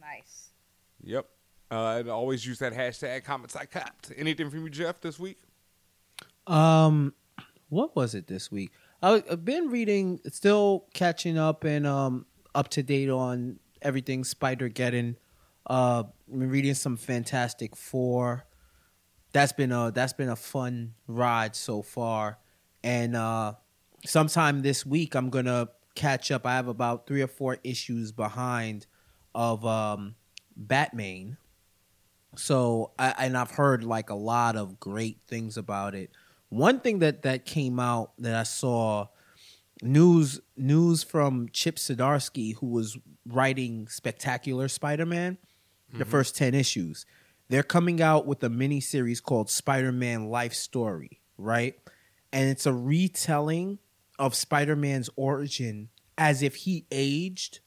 [0.00, 0.50] Nice.
[1.02, 1.26] Yep.
[1.70, 4.12] Uh, and always use that hashtag Comics I Copped.
[4.16, 5.38] Anything from you, Jeff, this week?
[6.46, 7.14] Um,
[7.68, 8.72] what was it this week?
[9.02, 14.68] I- I've been reading, still catching up and um up to date on everything Spider
[14.68, 15.16] Geddon.
[15.66, 18.44] Uh, been reading some Fantastic Four.
[19.32, 22.38] That's been a that's been a fun ride so far,
[22.82, 23.54] and uh,
[24.04, 26.46] sometime this week I'm gonna catch up.
[26.46, 28.86] I have about three or four issues behind
[29.34, 30.16] of um,
[30.56, 31.38] Batman.
[32.36, 36.10] So I, and I've heard like a lot of great things about it.
[36.50, 39.06] One thing that that came out that I saw
[39.82, 45.38] news news from Chip Zdarsky, who was writing Spectacular Spider-Man,
[45.96, 47.06] the first ten issues.
[47.48, 51.74] They're coming out with a mini series called Spider-Man Life Story, right?
[52.32, 53.78] And it's a retelling
[54.18, 57.60] of Spider-Man's origin as if he aged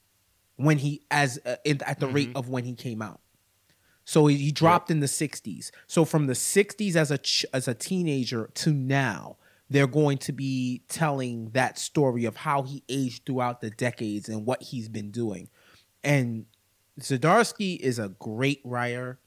[0.55, 3.19] when he as uh, in, at the rate of when he came out.
[4.05, 5.71] So he, he dropped in the 60s.
[5.87, 9.37] So from the 60s as a ch- as a teenager to now,
[9.69, 14.45] they're going to be telling that story of how he aged throughout the decades and
[14.45, 15.49] what he's been doing.
[16.03, 16.45] And
[16.99, 19.19] Zdarsky is a great writer.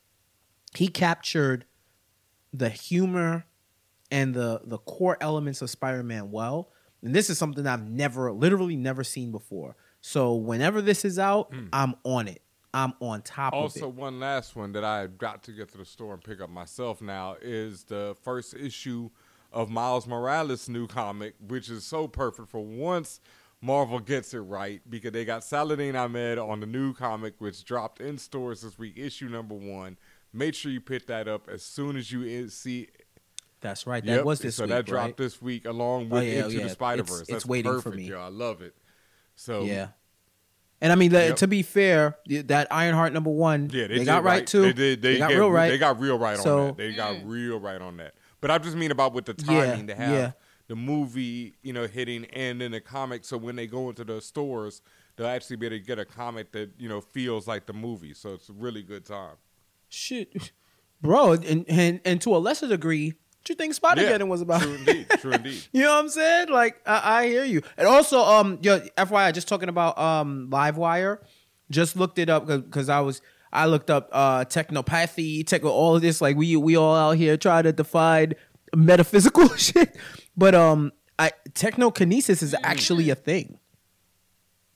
[0.75, 1.65] He captured
[2.53, 3.47] the humor
[4.11, 6.71] and the the core elements of Spider-Man well.
[7.03, 9.77] And this is something I've never literally never seen before.
[10.01, 11.67] So whenever this is out, hmm.
[11.73, 12.43] I'm on it.
[12.75, 13.85] I'm on top Also, of it.
[13.87, 16.51] Also, one last one that I got to get to the store and pick up
[16.51, 19.11] myself now is the first issue
[19.53, 23.21] of Miles Morales' new comic, which is so perfect for once.
[23.63, 28.01] Marvel gets it right because they got Saladin Ahmed on the new comic, which dropped
[28.01, 29.97] in stores this week, issue number one.
[30.33, 32.89] Make sure you pick that up as soon as you see.
[33.63, 34.05] That's right.
[34.05, 34.71] That Yep, was this so week.
[34.71, 35.17] that dropped right?
[35.17, 36.65] this week along Oh, with yeah, Into yeah.
[36.65, 37.29] the Spider It's- Verse.
[37.31, 38.05] it's waiting for me.
[38.05, 38.77] Yo, I love it.
[39.35, 39.89] So Yeah.
[40.81, 41.37] And I mean, the- Yep.
[41.37, 44.63] to be fair, that Ironheart number one, Yeah, they, they, got right, too.
[44.63, 45.03] They did.
[45.03, 45.71] They, got get- real right.
[45.71, 46.77] They got real right So- on that.
[46.77, 47.23] They got mm.
[47.25, 48.15] real right on that.
[48.41, 50.33] But I just mean about with the Yeah, timing to have yeah.
[50.69, 53.25] the movie, you know, hitting and then the comic.
[53.25, 54.83] So when they go into the stores,
[55.17, 58.13] they'll actually be able to get a comic that you know feels like the movie.
[58.13, 59.37] So it's a really good time.
[59.89, 60.53] Shit,
[61.01, 63.17] bro, and, and and to a lesser degree, what
[63.53, 64.63] you think Spider Yeah, Geddon was about?
[64.63, 65.07] True indeed.
[65.19, 65.63] True indeed.
[65.73, 66.49] You know what I'm saying?
[66.49, 67.63] Like I, I hear you.
[67.77, 71.19] And also, um, yo, FYI, just talking about um Livewire,
[71.71, 73.21] just looked it up because I was
[73.53, 76.21] I looked up uh technopathy, tech, all of this.
[76.21, 78.35] Like we we all out here trying to define
[78.75, 79.97] metaphysical shit,
[80.37, 83.59] but um, I technokinesis is actually a thing,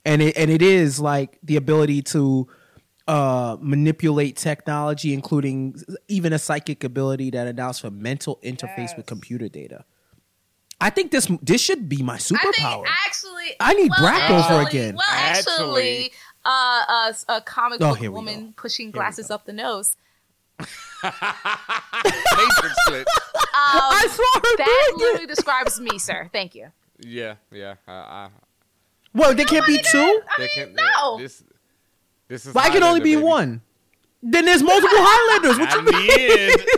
[0.05, 2.49] and it and it is like the ability to
[3.11, 5.75] uh, manipulate technology, including
[6.09, 9.85] even a psychic ability that allows for mental interface with computer data.
[10.81, 12.85] I think this this should be my I superpower.
[12.85, 14.95] think actually, I need well, Bracco actually- again.
[14.97, 16.13] Well, actually, Actually-
[16.45, 16.51] uh,
[17.29, 18.53] a, a comic Oh, book here woman go.
[18.57, 19.97] pushing we glasses up the nose.
[21.03, 23.07] Matrix slip.
[23.07, 25.05] Um, I saw her that doing it.
[25.05, 26.29] literally describes me, sir.
[26.33, 26.69] Thank you.
[27.01, 27.75] Yeah, yeah.
[27.87, 28.29] I, I,
[29.15, 29.99] Well, there can't be two.
[29.99, 31.19] I they mean, can, no.
[31.19, 31.43] This,
[32.31, 32.55] this is.
[32.55, 33.27] Why can only be baby.
[33.27, 33.61] one?
[34.23, 35.59] Then there's multiple Highlanders.
[35.59, 35.83] What you
[36.49, 36.51] mean?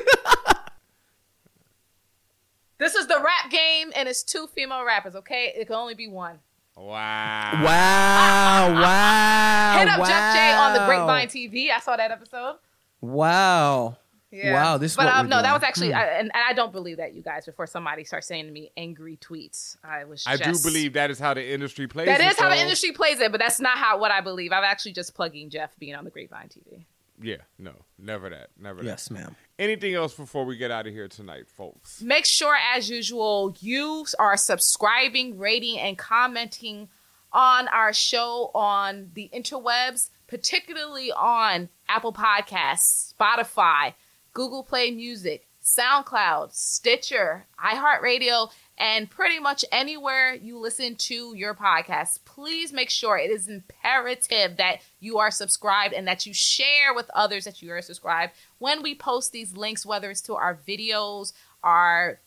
[2.78, 5.14] This is the rap game, and it's two female rappers.
[5.14, 6.40] Okay, it can only be one.
[6.76, 7.52] wow.
[7.62, 8.72] Wow!
[8.82, 9.78] Wow!
[9.78, 10.06] Hit up wow.
[10.06, 11.70] Jeff J on the Grapevine TV.
[11.70, 12.56] I saw that episode.
[13.00, 13.98] Wow!
[14.32, 14.54] Yeah.
[14.54, 15.98] Wow, this is But what um, we're no, that was actually, Hmm.
[15.98, 17.44] I, and, and I don't believe that you guys.
[17.44, 20.24] Before somebody starts saying to me angry tweets, I was.
[20.26, 22.06] I do believe that is how the industry plays.
[22.06, 24.52] that it, is how the industry plays it, but that's not how what I believe.
[24.52, 26.86] I'm actually just plugging Jeff being on the Grapevine TV.
[27.20, 29.36] Yeah, no, never that, never that Yes, ma'am.
[29.58, 32.00] Anything else before we get out of here tonight, folks?
[32.02, 36.88] Make sure, as usual, you are subscribing, rating, and commenting
[37.32, 43.94] on our show on the interwebs, particularly on Apple Podcasts, Spotify,
[44.32, 52.20] Google Play Music, SoundCloud, Stitcher, iHeartRadio, and pretty much anywhere you listen to your podcast.
[52.24, 57.10] Please make sure it is imperative that you are subscribed and that you share with
[57.14, 61.32] others that you are subscribed when we post these links, whether it's to our videos,
[61.62, 62.20] our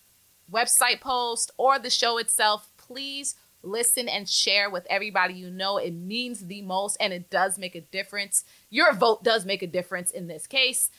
[0.51, 2.69] website post, or the show itself.
[2.77, 5.77] Please listen and share with everybody you know.
[5.77, 8.45] It means the most and it does make a difference.
[8.69, 10.89] Your vote does make a difference in this case.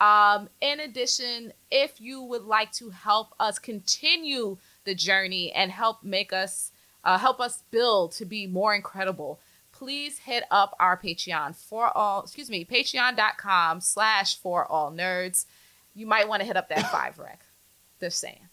[0.00, 6.02] Um, in addition, if you would like to help us continue the journey and help
[6.02, 6.72] make us
[7.04, 9.38] uh, help us build to be more incredible,
[9.72, 15.46] please hit up our Patreon for all excuse me, patreon.com slash for all nerds.
[15.94, 17.44] You might want to hit up that five rec.
[18.00, 18.48] Just saying.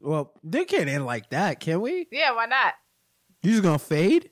[0.00, 2.08] Well, they can't end like that, can we?
[2.12, 2.74] Yeah, why not?
[3.42, 4.30] You just gonna fade?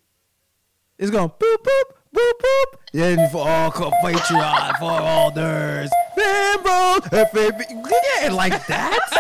[0.99, 2.79] It's gonna boop boop boop boop.
[2.93, 7.63] Then for all co- Patreon for all nerds, fan bros, FAB.
[7.71, 8.99] You can't end like that.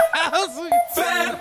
[0.94, 1.36] Fan